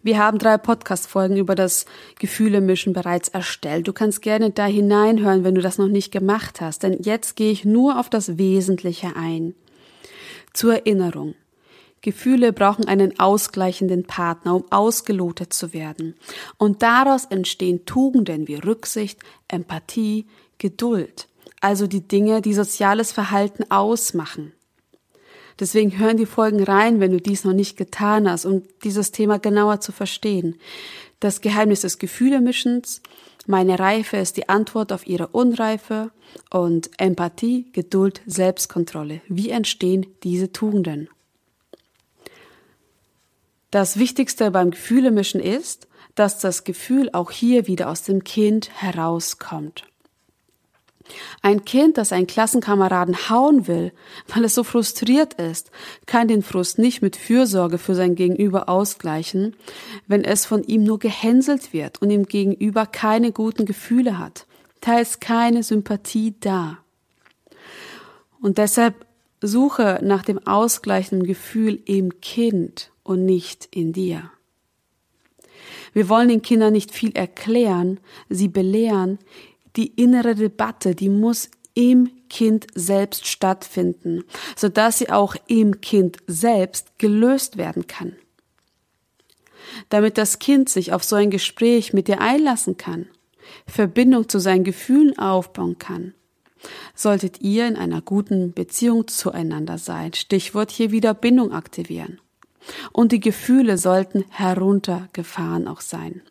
Wir 0.03 0.17
haben 0.17 0.37
drei 0.37 0.57
Podcast-Folgen 0.57 1.37
über 1.37 1.55
das 1.55 1.85
Gefühle-Mischen 2.19 2.93
bereits 2.93 3.29
erstellt. 3.29 3.87
Du 3.87 3.93
kannst 3.93 4.21
gerne 4.21 4.51
da 4.51 4.65
hineinhören, 4.65 5.43
wenn 5.43 5.55
du 5.55 5.61
das 5.61 5.77
noch 5.77 5.87
nicht 5.87 6.11
gemacht 6.11 6.61
hast, 6.61 6.83
denn 6.83 7.01
jetzt 7.01 7.35
gehe 7.35 7.51
ich 7.51 7.65
nur 7.65 7.99
auf 7.99 8.09
das 8.09 8.37
Wesentliche 8.37 9.15
ein. 9.15 9.55
Zur 10.53 10.75
Erinnerung. 10.75 11.35
Gefühle 12.01 12.53
brauchen 12.53 12.87
einen 12.87 13.19
ausgleichenden 13.19 14.03
Partner, 14.03 14.55
um 14.55 14.65
ausgelotet 14.71 15.51
zu 15.51 15.73
werden. 15.73 16.15
Und 16.57 16.83
daraus 16.83 17.25
entstehen 17.25 17.85
Tugenden 17.85 18.47
wie 18.47 18.55
Rücksicht, 18.55 19.19
Empathie, 19.47 20.27
Geduld, 20.57 21.27
also 21.59 21.87
die 21.87 22.07
Dinge, 22.07 22.41
die 22.41 22.53
soziales 22.53 23.11
Verhalten 23.11 23.69
ausmachen. 23.69 24.53
Deswegen 25.59 25.97
hören 25.97 26.17
die 26.17 26.25
Folgen 26.25 26.63
rein, 26.63 26.99
wenn 26.99 27.11
du 27.11 27.19
dies 27.19 27.43
noch 27.43 27.53
nicht 27.53 27.77
getan 27.77 28.29
hast, 28.29 28.45
um 28.45 28.63
dieses 28.83 29.11
Thema 29.11 29.39
genauer 29.39 29.81
zu 29.81 29.91
verstehen. 29.91 30.55
Das 31.19 31.41
Geheimnis 31.41 31.81
des 31.81 31.97
Gefühlemischens, 31.97 33.01
meine 33.47 33.79
Reife 33.79 34.17
ist 34.17 34.37
die 34.37 34.49
Antwort 34.49 34.91
auf 34.91 35.07
ihre 35.07 35.27
Unreife 35.27 36.11
und 36.51 36.91
Empathie, 36.97 37.71
Geduld, 37.71 38.21
Selbstkontrolle. 38.25 39.21
Wie 39.27 39.49
entstehen 39.49 40.05
diese 40.23 40.51
Tugenden? 40.51 41.09
Das 43.71 43.97
Wichtigste 43.97 44.51
beim 44.51 44.71
Gefühlemischen 44.71 45.41
ist, 45.41 45.87
dass 46.15 46.39
das 46.39 46.63
Gefühl 46.63 47.09
auch 47.13 47.31
hier 47.31 47.67
wieder 47.67 47.89
aus 47.89 48.03
dem 48.03 48.23
Kind 48.23 48.69
herauskommt. 48.81 49.83
Ein 51.41 51.65
Kind, 51.65 51.97
das 51.97 52.11
einen 52.11 52.27
Klassenkameraden 52.27 53.29
hauen 53.29 53.67
will, 53.67 53.91
weil 54.27 54.43
es 54.43 54.55
so 54.55 54.63
frustriert 54.63 55.35
ist, 55.35 55.71
kann 56.05 56.27
den 56.27 56.41
Frust 56.43 56.79
nicht 56.79 57.01
mit 57.01 57.15
Fürsorge 57.15 57.77
für 57.77 57.95
sein 57.95 58.15
Gegenüber 58.15 58.69
ausgleichen, 58.69 59.55
wenn 60.07 60.23
es 60.23 60.45
von 60.45 60.63
ihm 60.63 60.83
nur 60.83 60.99
gehänselt 60.99 61.73
wird 61.73 62.01
und 62.01 62.09
ihm 62.09 62.25
gegenüber 62.25 62.85
keine 62.85 63.31
guten 63.31 63.65
Gefühle 63.65 64.19
hat. 64.19 64.45
Da 64.81 64.99
ist 64.99 65.21
keine 65.21 65.63
Sympathie 65.63 66.35
da. 66.39 66.79
Und 68.41 68.57
deshalb 68.57 69.05
suche 69.41 69.99
nach 70.03 70.23
dem 70.23 70.45
ausgleichenden 70.45 71.27
Gefühl 71.27 71.79
im 71.85 72.21
Kind 72.21 72.91
und 73.03 73.25
nicht 73.25 73.67
in 73.71 73.93
dir. 73.93 74.31
Wir 75.93 76.09
wollen 76.09 76.29
den 76.29 76.41
Kindern 76.41 76.73
nicht 76.73 76.91
viel 76.91 77.15
erklären, 77.15 77.99
sie 78.29 78.47
belehren, 78.47 79.17
die 79.77 79.87
innere 79.87 80.35
Debatte, 80.35 80.95
die 80.95 81.09
muss 81.09 81.49
im 81.73 82.09
Kind 82.29 82.67
selbst 82.73 83.27
stattfinden, 83.27 84.23
so 84.55 84.67
dass 84.67 84.97
sie 84.97 85.09
auch 85.09 85.35
im 85.47 85.79
Kind 85.79 86.17
selbst 86.25 86.97
gelöst 86.97 87.57
werden 87.57 87.87
kann. 87.87 88.15
Damit 89.89 90.17
das 90.17 90.39
Kind 90.39 90.69
sich 90.69 90.91
auf 90.91 91.03
so 91.03 91.15
ein 91.15 91.29
Gespräch 91.29 91.93
mit 91.93 92.07
dir 92.07 92.19
einlassen 92.19 92.77
kann, 92.77 93.07
Verbindung 93.65 94.27
zu 94.27 94.39
seinen 94.39 94.63
Gefühlen 94.63 95.17
aufbauen 95.19 95.77
kann, 95.77 96.13
solltet 96.95 97.41
ihr 97.41 97.67
in 97.67 97.75
einer 97.75 98.01
guten 98.01 98.53
Beziehung 98.53 99.07
zueinander 99.07 99.77
sein. 99.77 100.13
Stichwort 100.13 100.71
hier 100.71 100.91
wieder 100.91 101.13
Bindung 101.13 101.53
aktivieren. 101.53 102.19
Und 102.91 103.11
die 103.11 103.19
Gefühle 103.19 103.77
sollten 103.77 104.25
heruntergefahren 104.29 105.67
auch 105.67 105.81
sein. 105.81 106.21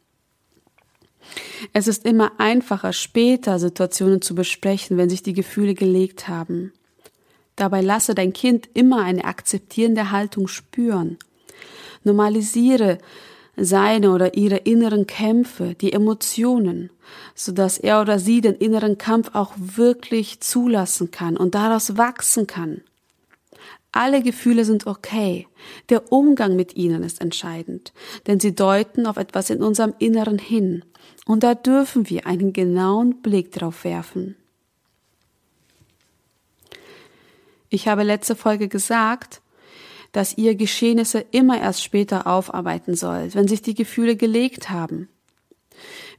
Es 1.72 1.88
ist 1.88 2.04
immer 2.04 2.32
einfacher, 2.38 2.92
später 2.92 3.58
Situationen 3.58 4.22
zu 4.22 4.34
besprechen, 4.34 4.96
wenn 4.96 5.10
sich 5.10 5.22
die 5.22 5.32
Gefühle 5.32 5.74
gelegt 5.74 6.28
haben. 6.28 6.72
Dabei 7.56 7.80
lasse 7.80 8.14
dein 8.14 8.32
Kind 8.32 8.68
immer 8.74 9.02
eine 9.02 9.24
akzeptierende 9.24 10.10
Haltung 10.10 10.46
spüren. 10.46 11.18
Normalisiere 12.04 12.98
seine 13.56 14.12
oder 14.12 14.36
ihre 14.36 14.58
inneren 14.58 15.06
Kämpfe, 15.06 15.74
die 15.74 15.92
Emotionen, 15.92 16.90
so 17.34 17.52
dass 17.52 17.78
er 17.78 18.02
oder 18.02 18.18
sie 18.18 18.42
den 18.42 18.54
inneren 18.54 18.98
Kampf 18.98 19.30
auch 19.34 19.54
wirklich 19.56 20.40
zulassen 20.40 21.10
kann 21.10 21.36
und 21.36 21.54
daraus 21.54 21.96
wachsen 21.96 22.46
kann. 22.46 22.82
Alle 23.92 24.22
Gefühle 24.22 24.66
sind 24.66 24.86
okay. 24.86 25.46
Der 25.88 26.12
Umgang 26.12 26.54
mit 26.54 26.76
ihnen 26.76 27.02
ist 27.02 27.22
entscheidend, 27.22 27.94
denn 28.26 28.40
sie 28.40 28.54
deuten 28.54 29.06
auf 29.06 29.16
etwas 29.16 29.48
in 29.48 29.62
unserem 29.62 29.94
Inneren 29.98 30.38
hin. 30.38 30.84
Und 31.26 31.42
da 31.42 31.54
dürfen 31.54 32.08
wir 32.08 32.26
einen 32.26 32.52
genauen 32.52 33.20
Blick 33.20 33.52
drauf 33.52 33.84
werfen. 33.84 34.36
Ich 37.68 37.88
habe 37.88 38.04
letzte 38.04 38.36
Folge 38.36 38.68
gesagt, 38.68 39.42
dass 40.12 40.38
ihr 40.38 40.54
Geschehnisse 40.54 41.26
immer 41.32 41.60
erst 41.60 41.82
später 41.82 42.26
aufarbeiten 42.28 42.94
sollt, 42.94 43.34
wenn 43.34 43.48
sich 43.48 43.60
die 43.60 43.74
Gefühle 43.74 44.16
gelegt 44.16 44.70
haben. 44.70 45.08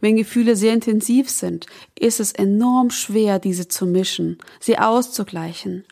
Wenn 0.02 0.18
Gefühle 0.18 0.56
sehr 0.56 0.74
intensiv 0.74 1.30
sind, 1.30 1.66
ist 1.98 2.20
es 2.20 2.34
enorm 2.34 2.92
schwer, 2.92 3.40
diese 3.40 3.68
zu 3.68 3.88
mischen, 3.88 4.38
sie 4.60 4.78
auszugleichen. 4.78 5.86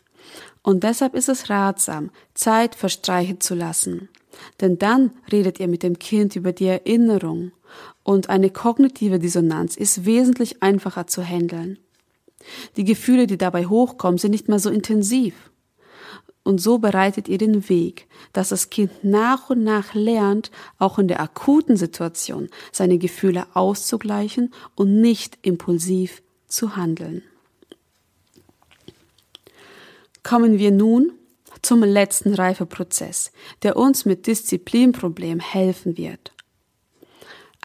Und 0.61 0.83
deshalb 0.83 1.15
ist 1.15 1.29
es 1.29 1.49
ratsam, 1.49 2.11
Zeit 2.33 2.75
verstreichen 2.75 3.39
zu 3.39 3.55
lassen. 3.55 4.09
Denn 4.59 4.77
dann 4.77 5.11
redet 5.31 5.59
ihr 5.59 5.69
mit 5.69 5.83
dem 5.83 5.97
Kind 5.97 6.35
über 6.35 6.51
die 6.51 6.67
Erinnerung 6.67 7.51
und 8.05 8.29
eine 8.29 8.51
kognitive 8.51 9.17
Dissonanz 9.17 9.75
ist 9.75 10.05
wesentlich 10.05 10.61
einfacher 10.61 11.07
zu 11.07 11.23
handeln. 11.23 11.79
Die 12.77 12.83
Gefühle, 12.83 13.25
die 13.25 13.37
dabei 13.37 13.65
hochkommen, 13.65 14.19
sind 14.19 14.29
nicht 14.29 14.47
mehr 14.47 14.59
so 14.59 14.69
intensiv. 14.69 15.33
Und 16.43 16.61
so 16.61 16.77
bereitet 16.77 17.27
ihr 17.27 17.39
den 17.39 17.67
Weg, 17.67 18.07
dass 18.31 18.49
das 18.49 18.69
Kind 18.69 19.03
nach 19.03 19.49
und 19.49 19.63
nach 19.63 19.95
lernt, 19.95 20.51
auch 20.77 20.99
in 20.99 21.07
der 21.07 21.19
akuten 21.19 21.77
Situation 21.77 22.49
seine 22.71 22.99
Gefühle 22.99 23.47
auszugleichen 23.55 24.53
und 24.75 25.01
nicht 25.01 25.39
impulsiv 25.41 26.21
zu 26.47 26.75
handeln. 26.75 27.23
Kommen 30.21 30.59
wir 30.59 30.69
nun 30.69 31.11
zum 31.63 31.81
letzten 31.81 32.35
Reifeprozess, 32.35 33.31
der 33.63 33.77
uns 33.77 34.05
mit 34.05 34.27
Disziplinproblemen 34.27 35.39
helfen 35.39 35.97
wird. 35.97 36.34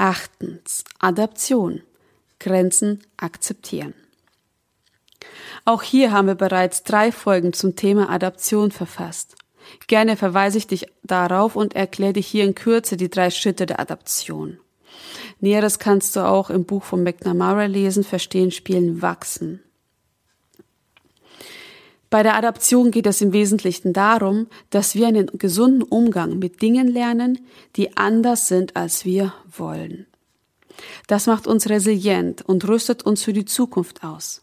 Achtens. 0.00 0.82
Adaption. 0.98 1.82
Grenzen 2.38 3.02
akzeptieren. 3.18 3.92
Auch 5.66 5.82
hier 5.82 6.10
haben 6.10 6.26
wir 6.26 6.36
bereits 6.36 6.84
drei 6.84 7.12
Folgen 7.12 7.52
zum 7.52 7.76
Thema 7.76 8.08
Adaption 8.08 8.70
verfasst. 8.70 9.36
Gerne 9.88 10.16
verweise 10.16 10.56
ich 10.56 10.66
dich 10.66 10.86
darauf 11.02 11.54
und 11.54 11.76
erkläre 11.76 12.14
dir 12.14 12.22
hier 12.22 12.44
in 12.44 12.54
Kürze 12.54 12.96
die 12.96 13.10
drei 13.10 13.28
Schritte 13.28 13.66
der 13.66 13.78
Adaption. 13.78 14.58
Näheres 15.38 15.78
kannst 15.78 16.16
du 16.16 16.26
auch 16.26 16.48
im 16.48 16.64
Buch 16.64 16.84
von 16.84 17.02
McNamara 17.02 17.66
lesen, 17.66 18.02
Verstehen, 18.02 18.52
Spielen, 18.52 19.02
Wachsen. 19.02 19.60
Bei 22.10 22.24
der 22.24 22.34
Adaption 22.34 22.90
geht 22.90 23.06
es 23.06 23.20
im 23.20 23.32
Wesentlichen 23.32 23.92
darum, 23.92 24.48
dass 24.70 24.96
wir 24.96 25.06
einen 25.06 25.28
gesunden 25.38 25.84
Umgang 25.84 26.40
mit 26.40 26.60
Dingen 26.60 26.88
lernen, 26.88 27.38
die 27.76 27.96
anders 27.96 28.48
sind, 28.48 28.74
als 28.74 29.04
wir 29.04 29.32
wollen. 29.56 30.06
Das 31.06 31.26
macht 31.26 31.46
uns 31.46 31.68
resilient 31.68 32.42
und 32.42 32.66
rüstet 32.66 33.04
uns 33.04 33.22
für 33.22 33.32
die 33.32 33.44
Zukunft 33.44 34.02
aus. 34.02 34.42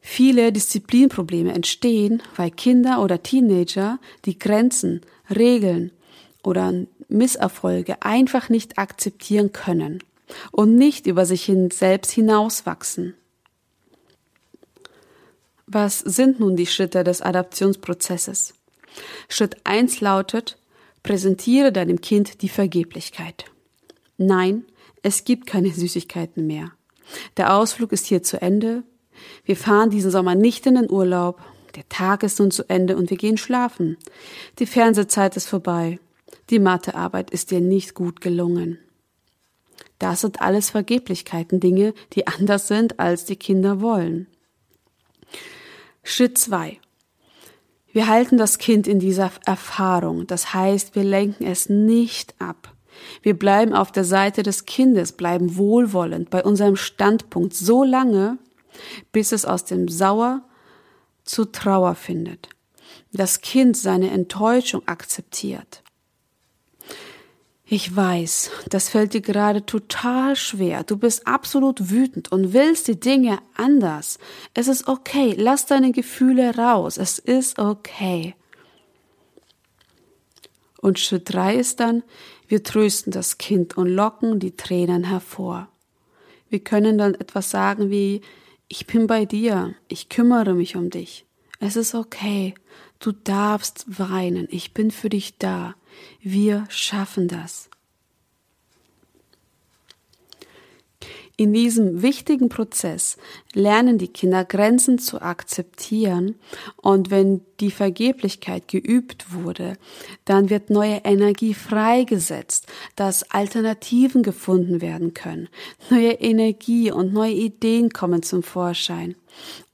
Viele 0.00 0.52
Disziplinprobleme 0.52 1.52
entstehen, 1.52 2.22
weil 2.36 2.50
Kinder 2.50 3.02
oder 3.02 3.22
Teenager 3.22 3.98
die 4.24 4.38
Grenzen, 4.38 5.02
Regeln 5.28 5.90
oder 6.44 6.72
Misserfolge 7.08 8.00
einfach 8.02 8.48
nicht 8.48 8.78
akzeptieren 8.78 9.52
können 9.52 10.02
und 10.52 10.76
nicht 10.76 11.06
über 11.06 11.26
sich 11.26 11.52
selbst 11.72 12.12
hinauswachsen. 12.12 13.14
Was 15.70 15.98
sind 15.98 16.40
nun 16.40 16.56
die 16.56 16.66
Schritte 16.66 17.04
des 17.04 17.20
Adaptionsprozesses? 17.20 18.54
Schritt 19.28 19.58
eins 19.64 20.00
lautet, 20.00 20.56
präsentiere 21.02 21.72
deinem 21.72 22.00
Kind 22.00 22.40
die 22.40 22.48
Vergeblichkeit. 22.48 23.44
Nein, 24.16 24.64
es 25.02 25.24
gibt 25.24 25.46
keine 25.46 25.70
Süßigkeiten 25.70 26.46
mehr. 26.46 26.72
Der 27.36 27.54
Ausflug 27.54 27.92
ist 27.92 28.06
hier 28.06 28.22
zu 28.22 28.40
Ende. 28.40 28.82
Wir 29.44 29.56
fahren 29.56 29.90
diesen 29.90 30.10
Sommer 30.10 30.34
nicht 30.34 30.64
in 30.64 30.76
den 30.76 30.90
Urlaub. 30.90 31.42
Der 31.76 31.86
Tag 31.90 32.22
ist 32.22 32.38
nun 32.38 32.50
zu 32.50 32.64
Ende 32.70 32.96
und 32.96 33.10
wir 33.10 33.18
gehen 33.18 33.36
schlafen. 33.36 33.98
Die 34.60 34.66
Fernsehzeit 34.66 35.36
ist 35.36 35.48
vorbei. 35.48 36.00
Die 36.48 36.60
Mathearbeit 36.60 37.30
ist 37.30 37.50
dir 37.50 37.60
nicht 37.60 37.92
gut 37.92 38.22
gelungen. 38.22 38.78
Das 39.98 40.22
sind 40.22 40.40
alles 40.40 40.70
Vergeblichkeiten, 40.70 41.60
Dinge, 41.60 41.92
die 42.14 42.26
anders 42.26 42.68
sind, 42.68 42.98
als 42.98 43.26
die 43.26 43.36
Kinder 43.36 43.82
wollen. 43.82 44.28
Schritt 46.10 46.38
zwei: 46.38 46.80
Wir 47.92 48.08
halten 48.08 48.38
das 48.38 48.56
Kind 48.56 48.86
in 48.86 48.98
dieser 48.98 49.30
Erfahrung. 49.44 50.26
Das 50.26 50.54
heißt, 50.54 50.94
wir 50.94 51.04
lenken 51.04 51.44
es 51.44 51.68
nicht 51.68 52.34
ab. 52.38 52.74
Wir 53.20 53.38
bleiben 53.38 53.74
auf 53.74 53.92
der 53.92 54.04
Seite 54.04 54.42
des 54.42 54.64
Kindes, 54.64 55.12
bleiben 55.12 55.58
wohlwollend 55.58 56.30
bei 56.30 56.42
unserem 56.42 56.76
Standpunkt 56.76 57.52
so 57.52 57.84
lange, 57.84 58.38
bis 59.12 59.32
es 59.32 59.44
aus 59.44 59.66
dem 59.66 59.86
Sauer 59.88 60.40
zu 61.24 61.44
Trauer 61.44 61.94
findet. 61.94 62.48
Das 63.12 63.42
Kind 63.42 63.76
seine 63.76 64.10
Enttäuschung 64.10 64.88
akzeptiert. 64.88 65.82
Ich 67.70 67.94
weiß, 67.94 68.50
das 68.70 68.88
fällt 68.88 69.12
dir 69.12 69.20
gerade 69.20 69.66
total 69.66 70.36
schwer. 70.36 70.84
Du 70.84 70.96
bist 70.96 71.26
absolut 71.26 71.90
wütend 71.90 72.32
und 72.32 72.54
willst 72.54 72.88
die 72.88 72.98
Dinge 72.98 73.40
anders. 73.54 74.18
Es 74.54 74.68
ist 74.68 74.88
okay. 74.88 75.34
Lass 75.36 75.66
deine 75.66 75.92
Gefühle 75.92 76.56
raus. 76.56 76.96
Es 76.96 77.18
ist 77.18 77.58
okay. 77.58 78.34
Und 80.80 80.98
Schritt 80.98 81.34
drei 81.34 81.56
ist 81.56 81.78
dann, 81.80 82.02
wir 82.46 82.62
trösten 82.62 83.12
das 83.12 83.36
Kind 83.36 83.76
und 83.76 83.88
locken 83.88 84.40
die 84.40 84.56
Tränen 84.56 85.04
hervor. 85.04 85.68
Wir 86.48 86.60
können 86.60 86.96
dann 86.96 87.14
etwas 87.14 87.50
sagen 87.50 87.90
wie, 87.90 88.22
ich 88.68 88.86
bin 88.86 89.06
bei 89.06 89.26
dir, 89.26 89.74
ich 89.88 90.08
kümmere 90.08 90.54
mich 90.54 90.74
um 90.74 90.88
dich. 90.88 91.26
Es 91.60 91.76
ist 91.76 91.94
okay, 91.94 92.54
du 92.98 93.12
darfst 93.12 93.84
weinen, 93.86 94.48
ich 94.50 94.72
bin 94.72 94.90
für 94.90 95.10
dich 95.10 95.36
da. 95.36 95.74
Wir 96.20 96.64
schaffen 96.68 97.28
das. 97.28 97.68
In 101.40 101.52
diesem 101.52 102.02
wichtigen 102.02 102.48
Prozess 102.48 103.16
lernen 103.52 103.96
die 103.96 104.08
Kinder 104.08 104.44
Grenzen 104.44 104.98
zu 104.98 105.22
akzeptieren 105.22 106.34
und 106.82 107.12
wenn 107.12 107.42
die 107.60 107.70
Vergeblichkeit 107.70 108.66
geübt 108.66 109.32
wurde, 109.32 109.74
dann 110.24 110.50
wird 110.50 110.68
neue 110.68 110.96
Energie 111.04 111.54
freigesetzt, 111.54 112.66
dass 112.96 113.30
Alternativen 113.30 114.24
gefunden 114.24 114.80
werden 114.80 115.14
können, 115.14 115.48
neue 115.90 116.14
Energie 116.14 116.90
und 116.90 117.12
neue 117.12 117.34
Ideen 117.34 117.90
kommen 117.90 118.24
zum 118.24 118.42
Vorschein 118.42 119.14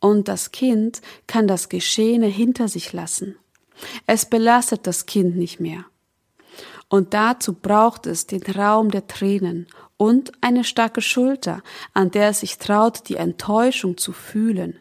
und 0.00 0.28
das 0.28 0.52
Kind 0.52 1.00
kann 1.26 1.48
das 1.48 1.70
Geschehene 1.70 2.26
hinter 2.26 2.68
sich 2.68 2.92
lassen. 2.92 3.37
Es 4.06 4.26
belastet 4.26 4.87
das 4.87 5.06
Kind 5.06 5.34
nicht 5.34 5.60
mehr. 5.60 5.87
Und 6.88 7.14
dazu 7.14 7.54
braucht 7.54 8.06
es 8.06 8.26
den 8.26 8.42
Raum 8.42 8.90
der 8.90 9.06
Tränen 9.06 9.66
und 9.96 10.32
eine 10.40 10.64
starke 10.64 11.00
Schulter, 11.00 11.62
an 11.92 12.10
der 12.10 12.30
es 12.30 12.40
sich 12.40 12.58
traut, 12.58 13.08
die 13.08 13.16
Enttäuschung 13.16 13.96
zu 13.96 14.12
fühlen. 14.12 14.78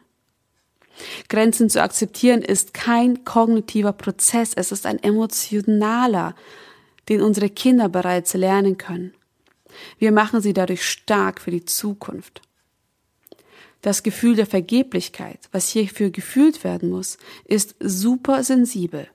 Grenzen 1.29 1.69
zu 1.69 1.81
akzeptieren 1.81 2.41
ist 2.41 2.73
kein 2.73 3.25
kognitiver 3.25 3.93
Prozess, 3.93 4.53
es 4.55 4.71
ist 4.71 4.85
ein 4.85 5.01
emotionaler, 5.01 6.35
den 7.09 7.21
unsere 7.21 7.49
Kinder 7.49 7.89
bereits 7.89 8.33
lernen 8.33 8.77
können. 8.77 9.13
Wir 9.97 10.11
machen 10.11 10.41
sie 10.41 10.53
dadurch 10.53 10.87
stark 10.87 11.41
für 11.41 11.51
die 11.51 11.65
Zukunft. 11.65 12.41
Das 13.81 14.03
Gefühl 14.03 14.35
der 14.35 14.45
Vergeblichkeit, 14.45 15.49
was 15.51 15.67
hierfür 15.67 16.09
gefühlt 16.09 16.63
werden 16.63 16.89
muss, 16.89 17.17
ist 17.45 17.75
super 17.79 18.43
sensibel 18.43 19.07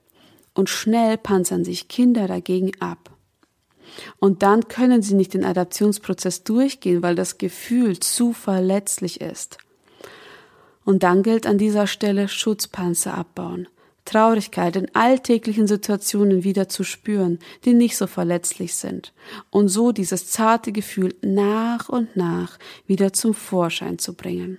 und 0.58 0.68
schnell 0.68 1.16
panzern 1.16 1.64
sich 1.64 1.86
Kinder 1.86 2.26
dagegen 2.26 2.72
ab. 2.80 3.10
Und 4.18 4.42
dann 4.42 4.66
können 4.66 5.02
sie 5.02 5.14
nicht 5.14 5.34
den 5.34 5.44
Adaptionsprozess 5.44 6.42
durchgehen, 6.42 7.00
weil 7.00 7.14
das 7.14 7.38
Gefühl 7.38 8.00
zu 8.00 8.32
verletzlich 8.32 9.20
ist. 9.20 9.58
Und 10.84 11.04
dann 11.04 11.22
gilt 11.22 11.46
an 11.46 11.58
dieser 11.58 11.86
Stelle 11.86 12.26
Schutzpanzer 12.26 13.14
abbauen, 13.14 13.68
Traurigkeit 14.04 14.74
in 14.74 14.92
alltäglichen 14.96 15.68
Situationen 15.68 16.42
wieder 16.42 16.68
zu 16.68 16.82
spüren, 16.82 17.38
die 17.64 17.72
nicht 17.72 17.96
so 17.96 18.08
verletzlich 18.08 18.74
sind, 18.74 19.12
und 19.50 19.68
so 19.68 19.92
dieses 19.92 20.28
zarte 20.28 20.72
Gefühl 20.72 21.14
nach 21.22 21.88
und 21.88 22.16
nach 22.16 22.58
wieder 22.88 23.12
zum 23.12 23.32
Vorschein 23.32 24.00
zu 24.00 24.14
bringen. 24.14 24.58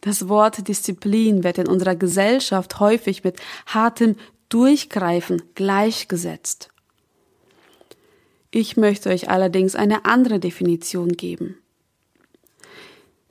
Das 0.00 0.28
Wort 0.28 0.66
Disziplin 0.68 1.44
wird 1.44 1.58
in 1.58 1.68
unserer 1.68 1.94
Gesellschaft 1.94 2.80
häufig 2.80 3.24
mit 3.24 3.36
hartem 3.66 4.16
Durchgreifen 4.48 5.42
gleichgesetzt. 5.54 6.70
Ich 8.50 8.76
möchte 8.76 9.10
euch 9.10 9.28
allerdings 9.28 9.76
eine 9.76 10.04
andere 10.04 10.40
Definition 10.40 11.12
geben. 11.12 11.56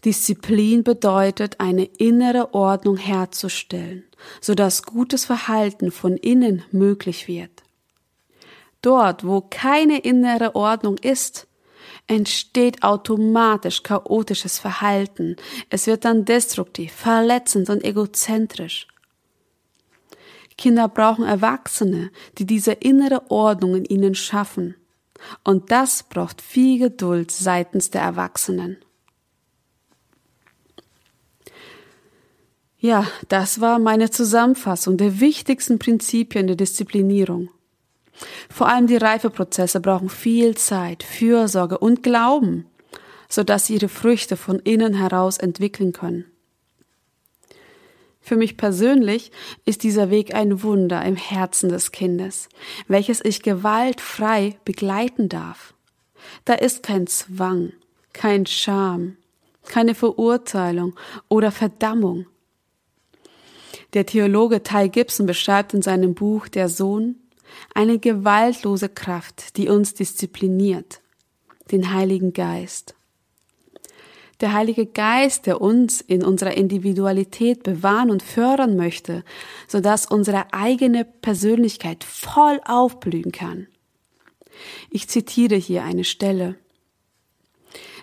Disziplin 0.05 0.83
bedeutet, 0.83 1.59
eine 1.59 1.83
innere 1.83 2.53
Ordnung 2.53 2.95
herzustellen, 2.95 4.05
sodass 4.39 4.83
gutes 4.83 5.25
Verhalten 5.25 5.91
von 5.91 6.15
innen 6.15 6.63
möglich 6.71 7.27
wird. 7.27 7.51
Dort, 8.81 9.27
wo 9.27 9.41
keine 9.41 9.99
innere 9.99 10.55
Ordnung 10.55 10.97
ist, 10.99 11.48
entsteht 12.09 12.83
automatisch 12.83 13.83
chaotisches 13.83 14.59
Verhalten. 14.59 15.37
Es 15.69 15.87
wird 15.87 16.03
dann 16.03 16.25
destruktiv, 16.25 16.91
verletzend 16.91 17.69
und 17.69 17.83
egozentrisch. 17.83 18.87
Kinder 20.57 20.89
brauchen 20.89 21.23
Erwachsene, 21.23 22.11
die 22.37 22.45
diese 22.45 22.73
innere 22.73 23.31
Ordnung 23.31 23.75
in 23.75 23.85
ihnen 23.85 24.15
schaffen. 24.15 24.75
Und 25.43 25.71
das 25.71 26.03
braucht 26.03 26.41
viel 26.41 26.79
Geduld 26.79 27.31
seitens 27.31 27.91
der 27.91 28.01
Erwachsenen. 28.01 28.77
Ja, 32.79 33.05
das 33.27 33.61
war 33.61 33.77
meine 33.77 34.09
Zusammenfassung 34.09 34.97
der 34.97 35.19
wichtigsten 35.19 35.79
Prinzipien 35.79 36.47
der 36.47 36.55
Disziplinierung. 36.55 37.49
Vor 38.49 38.67
allem 38.67 38.87
die 38.87 38.97
Reifeprozesse 38.97 39.79
brauchen 39.79 40.09
viel 40.09 40.55
Zeit, 40.57 41.03
Fürsorge 41.03 41.77
und 41.77 42.03
Glauben, 42.03 42.65
sodass 43.29 43.67
sie 43.67 43.75
ihre 43.75 43.89
Früchte 43.89 44.37
von 44.37 44.59
innen 44.59 44.93
heraus 44.93 45.37
entwickeln 45.37 45.93
können. 45.93 46.25
Für 48.21 48.35
mich 48.35 48.57
persönlich 48.57 49.31
ist 49.65 49.83
dieser 49.83 50.11
Weg 50.11 50.35
ein 50.35 50.61
Wunder 50.61 51.03
im 51.03 51.15
Herzen 51.15 51.69
des 51.69 51.91
Kindes, 51.91 52.49
welches 52.87 53.23
ich 53.23 53.41
gewaltfrei 53.41 54.59
begleiten 54.65 55.29
darf. 55.29 55.73
Da 56.45 56.53
ist 56.53 56.83
kein 56.83 57.07
Zwang, 57.07 57.73
kein 58.13 58.45
Scham, 58.45 59.17
keine 59.65 59.95
Verurteilung 59.95 60.95
oder 61.27 61.51
Verdammung. 61.51 62.27
Der 63.93 64.05
Theologe 64.05 64.61
Ty 64.61 64.89
Gibson 64.89 65.25
beschreibt 65.25 65.73
in 65.73 65.81
seinem 65.81 66.13
Buch 66.13 66.47
Der 66.47 66.69
Sohn 66.69 67.15
eine 67.73 67.99
gewaltlose 67.99 68.89
Kraft, 68.89 69.57
die 69.57 69.69
uns 69.69 69.93
diszipliniert, 69.93 71.01
den 71.71 71.93
Heiligen 71.93 72.33
Geist 72.33 72.95
der 74.39 74.53
Heilige 74.53 74.85
Geist, 74.85 75.47
der 75.47 75.59
uns 75.59 75.99
in 75.99 76.23
unserer 76.23 76.55
Individualität 76.55 77.63
bewahren 77.63 78.09
und 78.09 78.23
fördern 78.23 78.77
möchte, 78.77 79.23
sodass 79.67 80.05
unsere 80.05 80.53
eigene 80.53 81.03
Persönlichkeit 81.03 82.03
voll 82.03 82.61
aufblühen 82.65 83.31
kann. 83.31 83.67
Ich 84.89 85.09
zitiere 85.09 85.55
hier 85.55 85.83
eine 85.83 86.03
Stelle. 86.03 86.55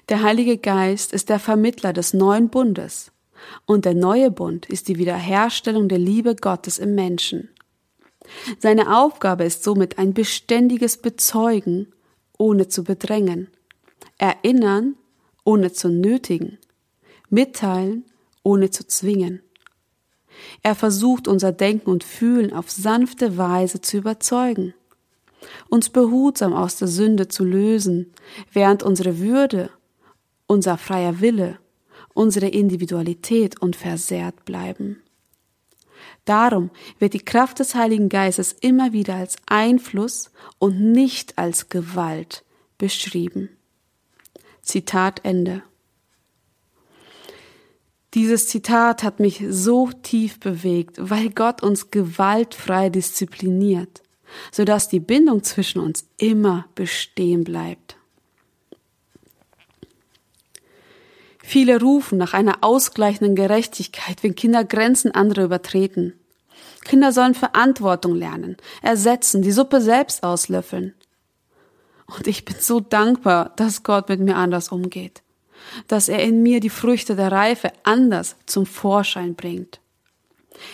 Der 0.09 0.23
Heilige 0.23 0.59
Geist 0.59 1.13
ist 1.13 1.31
der 1.31 1.39
Vermittler 1.39 1.93
des 1.93 2.13
neuen 2.13 2.51
Bundes 2.51 3.13
und 3.65 3.85
der 3.85 3.95
neue 3.95 4.31
Bund 4.31 4.67
ist 4.67 4.89
die 4.89 4.99
Wiederherstellung 4.99 5.89
der 5.89 5.99
Liebe 5.99 6.37
Gottes 6.37 6.79
im 6.79 6.95
Menschen. 6.95 7.49
Seine 8.59 8.97
Aufgabe 8.97 9.45
ist 9.45 9.65
somit 9.65 9.99
ein 9.99 10.15
beständiges 10.15 10.97
Bezeugen, 10.97 11.93
ohne 12.39 12.69
zu 12.69 12.85
bedrängen, 12.85 13.49
erinnern 14.19 14.97
ohne 15.45 15.73
zu 15.73 15.89
nötigen, 15.89 16.59
mitteilen, 17.31 18.05
ohne 18.43 18.71
zu 18.71 18.87
zwingen. 18.87 19.41
Er 20.63 20.75
versucht 20.75 21.29
unser 21.29 21.53
Denken 21.53 21.89
und 21.89 22.05
Fühlen 22.05 22.53
auf 22.53 22.71
sanfte 22.71 23.39
Weise 23.39 23.81
zu 23.81 23.99
überzeugen, 23.99 24.75
uns 25.69 25.89
behutsam 25.89 26.53
aus 26.53 26.77
der 26.77 26.89
Sünde 26.89 27.29
zu 27.29 27.45
lösen, 27.45 28.13
während 28.53 28.83
unsere 28.83 29.19
Würde, 29.21 29.71
unser 30.47 30.77
freier 30.77 31.21
Wille, 31.21 31.59
unsere 32.13 32.49
Individualität 32.49 33.61
unversehrt 33.63 34.45
bleiben. 34.45 35.03
Darum 36.27 36.71
wird 36.99 37.15
die 37.15 37.25
Kraft 37.25 37.59
des 37.61 37.75
Heiligen 37.75 38.11
Geistes 38.11 38.53
immer 38.61 38.93
wieder 38.93 39.15
als 39.15 39.37
Einfluss 39.47 40.31
und 40.59 40.93
nicht 40.93 41.39
als 41.39 41.71
Gewalt 41.71 42.45
beschrieben. 42.77 43.49
Zitat 44.61 45.25
Ende. 45.25 45.63
Dieses 48.13 48.49
Zitat 48.49 49.03
hat 49.03 49.21
mich 49.21 49.43
so 49.49 49.91
tief 50.03 50.39
bewegt, 50.41 50.97
weil 50.99 51.31
Gott 51.31 51.63
uns 51.63 51.91
gewaltfrei 51.91 52.91
diszipliniert. 52.91 54.03
sodass 54.53 54.89
die 54.89 55.01
Bindung 55.01 55.43
zwischen 55.43 55.81
uns 55.81 56.07
immer 56.17 56.67
bestehen 56.75 57.45
bleibt. 57.45 57.96
Viele 61.49 61.81
rufen 61.81 62.19
nach 62.19 62.35
einer 62.35 62.59
ausgleichenden 62.63 63.37
Gerechtigkeit, 63.37 64.25
wenn 64.25 64.35
Kinder 64.35 64.65
Grenzen 64.65 65.13
anderer 65.13 65.45
übertreten. 65.45 66.15
Kinder 66.85 67.13
sollen 67.13 67.35
Verantwortung 67.35 68.17
lernen, 68.17 68.57
ersetzen, 68.83 69.43
die 69.43 69.53
Suppe 69.53 69.81
selbst 69.81 70.25
auslöffeln. 70.25 70.95
Und 72.09 72.27
ich 72.27 72.45
bin 72.45 72.57
so 72.59 72.81
dankbar, 72.81 73.53
dass 73.55 73.85
Gott 73.85 74.09
mit 74.09 74.19
mir 74.19 74.35
anders 74.35 74.71
umgeht, 74.71 75.23
dass 75.87 76.09
er 76.09 76.21
in 76.21 76.43
mir 76.43 76.59
die 76.59 76.69
Früchte 76.69 77.15
der 77.15 77.31
Reife 77.31 77.71
anders 77.85 78.35
zum 78.47 78.67
Vorschein 78.67 79.37
bringt. 79.37 79.79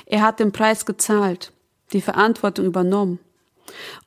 Er 0.07 0.23
hat 0.23 0.41
den 0.41 0.53
Preis 0.53 0.87
gezahlt, 0.87 1.53
die 1.93 2.01
Verantwortung 2.01 2.64
übernommen 2.64 3.18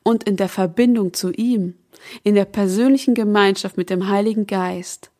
und 0.02 0.24
in 0.24 0.36
der 0.36 0.50
Verbindung 0.50 1.14
zu 1.14 1.32
ihm, 1.32 1.76
in 2.24 2.34
der 2.34 2.46
persönlichen 2.46 3.14
Gemeinschaft 3.14 3.78
mit 3.78 3.92
dem 3.92 4.10
Heiligen 4.10 4.48
Geist, 4.48 5.12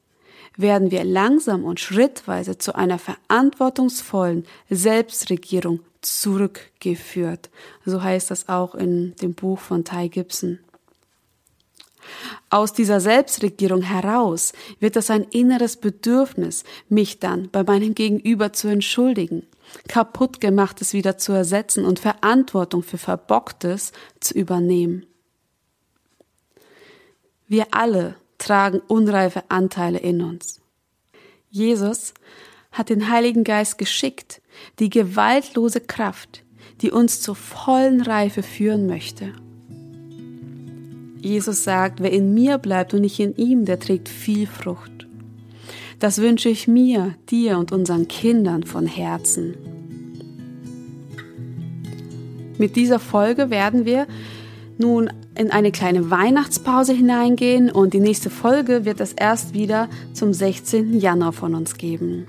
werden 0.58 0.92
wir 0.92 1.04
langsam 1.04 1.64
und 1.64 1.80
schrittweise 1.80 2.58
zu 2.58 2.76
einer 2.76 3.00
verantwortungsvollen 3.00 4.46
Selbstregierung 4.70 5.82
zurückgeführt. 6.02 7.50
So 7.86 8.02
heißt 8.02 8.32
das 8.32 8.48
auch 8.48 8.76
in 8.76 9.16
dem 9.18 9.34
Buch 9.34 9.60
von 9.60 9.84
Ty 9.84 10.10
Gibson. 10.10 10.60
Aus 12.50 12.74
dieser 12.74 13.02
Selbstregierung 13.02 13.82
heraus 13.82 14.54
wird 14.80 14.96
es 14.96 15.10
ein 15.10 15.24
inneres 15.24 15.78
Bedürfnis, 15.78 16.64
mich 16.88 17.20
dann 17.20 17.50
bei 17.50 17.64
meinem 17.64 17.96
Gegenüber 17.96 18.54
zu 18.54 18.68
entschuldigen, 18.68 19.48
kaputtgemachtes 19.88 20.94
wieder 20.94 21.18
zu 21.18 21.32
ersetzen 21.32 21.84
und 21.84 22.00
Verantwortung 22.00 22.84
für 22.84 23.00
Verbocktes 23.00 23.92
zu 24.20 24.36
übernehmen. 24.36 25.06
Wir 27.48 27.68
alle 27.72 28.16
tragen 28.38 28.82
unreife 28.88 29.44
Anteile 29.50 30.00
in 30.00 30.22
uns. 30.22 30.62
Jesus 31.50 32.14
hat 32.72 32.90
den 32.90 33.10
Heiligen 33.10 33.44
Geist 33.44 33.78
geschickt, 33.78 34.42
die 34.80 34.90
gewaltlose 34.90 35.80
Kraft, 35.80 36.44
die 36.82 36.92
uns 36.92 37.22
zur 37.22 37.36
vollen 37.36 38.02
Reife 38.02 38.44
führen 38.44 38.88
möchte. 38.88 39.34
Jesus 41.20 41.64
sagt, 41.64 42.02
wer 42.02 42.12
in 42.12 42.34
mir 42.34 42.58
bleibt 42.58 42.94
und 42.94 43.04
ich 43.04 43.20
in 43.20 43.36
ihm, 43.36 43.66
der 43.66 43.80
trägt 43.80 44.10
viel 44.10 44.46
Frucht. 44.46 45.08
Das 46.00 46.20
wünsche 46.20 46.50
ich 46.50 46.68
mir, 46.68 47.16
dir 47.30 47.58
und 47.58 47.72
unseren 47.72 48.08
Kindern 48.08 48.64
von 48.64 48.86
Herzen. 48.86 49.56
Mit 52.58 52.76
dieser 52.76 53.00
Folge 53.00 53.50
werden 53.50 53.86
wir 53.86 54.08
nun 54.78 55.10
in 55.38 55.52
eine 55.52 55.72
kleine 55.72 56.10
Weihnachtspause 56.10 56.94
hineingehen 56.94 57.70
und 57.70 57.94
die 57.94 58.00
nächste 58.00 58.30
Folge 58.30 58.86
wird 58.86 59.00
es 59.00 59.14
erst 59.14 59.54
wieder 59.54 59.90
zum 60.14 60.34
16. 60.34 61.00
Januar 61.00 61.34
von 61.34 61.56
uns 61.56 61.76
geben. 61.78 62.28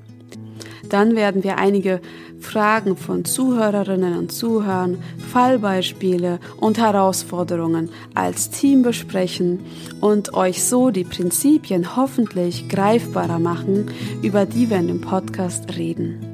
Dann 0.88 1.16
werden 1.16 1.42
wir 1.42 1.58
einige 1.58 2.00
Fragen 2.40 2.96
von 2.96 3.24
Zuhörerinnen 3.24 4.16
und 4.16 4.30
Zuhörern, 4.32 4.98
Fallbeispiele 5.32 6.38
und 6.58 6.78
Herausforderungen 6.78 7.90
als 8.14 8.50
Team 8.50 8.82
besprechen 8.82 9.60
und 10.00 10.34
euch 10.34 10.62
so 10.64 10.90
die 10.90 11.04
Prinzipien 11.04 11.96
hoffentlich 11.96 12.68
greifbarer 12.68 13.38
machen, 13.38 13.90
über 14.22 14.46
die 14.46 14.70
wir 14.70 14.78
in 14.78 14.88
dem 14.88 15.00
Podcast 15.00 15.76
reden. 15.76 16.25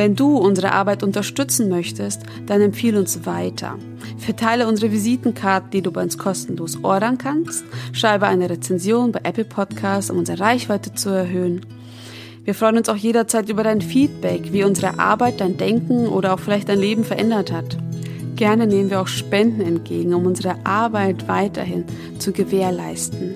Wenn 0.00 0.16
du 0.16 0.38
unsere 0.38 0.72
Arbeit 0.72 1.02
unterstützen 1.02 1.68
möchtest, 1.68 2.22
dann 2.46 2.62
empfehle 2.62 2.98
uns 2.98 3.26
weiter. 3.26 3.76
Verteile 4.16 4.66
unsere 4.66 4.92
Visitenkarten, 4.92 5.72
die 5.72 5.82
du 5.82 5.92
bei 5.92 6.02
uns 6.02 6.16
kostenlos 6.16 6.82
ordern 6.82 7.18
kannst. 7.18 7.64
Schreibe 7.92 8.26
eine 8.26 8.48
Rezension 8.48 9.12
bei 9.12 9.20
Apple 9.24 9.44
Podcasts, 9.44 10.10
um 10.10 10.16
unsere 10.16 10.40
Reichweite 10.40 10.94
zu 10.94 11.10
erhöhen. 11.10 11.66
Wir 12.44 12.54
freuen 12.54 12.78
uns 12.78 12.88
auch 12.88 12.96
jederzeit 12.96 13.50
über 13.50 13.62
dein 13.62 13.82
Feedback, 13.82 14.54
wie 14.54 14.64
unsere 14.64 14.98
Arbeit 14.98 15.42
dein 15.42 15.58
Denken 15.58 16.06
oder 16.06 16.32
auch 16.32 16.40
vielleicht 16.40 16.70
dein 16.70 16.80
Leben 16.80 17.04
verändert 17.04 17.52
hat. 17.52 17.76
Gerne 18.36 18.66
nehmen 18.66 18.88
wir 18.88 19.02
auch 19.02 19.06
Spenden 19.06 19.60
entgegen, 19.60 20.14
um 20.14 20.24
unsere 20.24 20.64
Arbeit 20.64 21.28
weiterhin 21.28 21.84
zu 22.18 22.32
gewährleisten. 22.32 23.34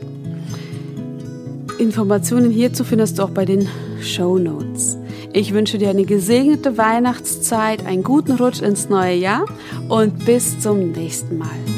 Informationen 1.78 2.50
hierzu 2.50 2.84
findest 2.84 3.18
du 3.18 3.24
auch 3.24 3.30
bei 3.32 3.44
den 3.44 3.68
Show 4.00 4.38
Notes. 4.38 4.96
Ich 5.36 5.52
wünsche 5.52 5.78
dir 5.78 5.90
eine 5.90 6.04
gesegnete 6.04 6.78
Weihnachtszeit, 6.78 7.84
einen 7.86 8.04
guten 8.04 8.36
Rutsch 8.36 8.62
ins 8.62 8.88
neue 8.88 9.16
Jahr 9.16 9.46
und 9.88 10.24
bis 10.24 10.60
zum 10.60 10.92
nächsten 10.92 11.38
Mal. 11.38 11.73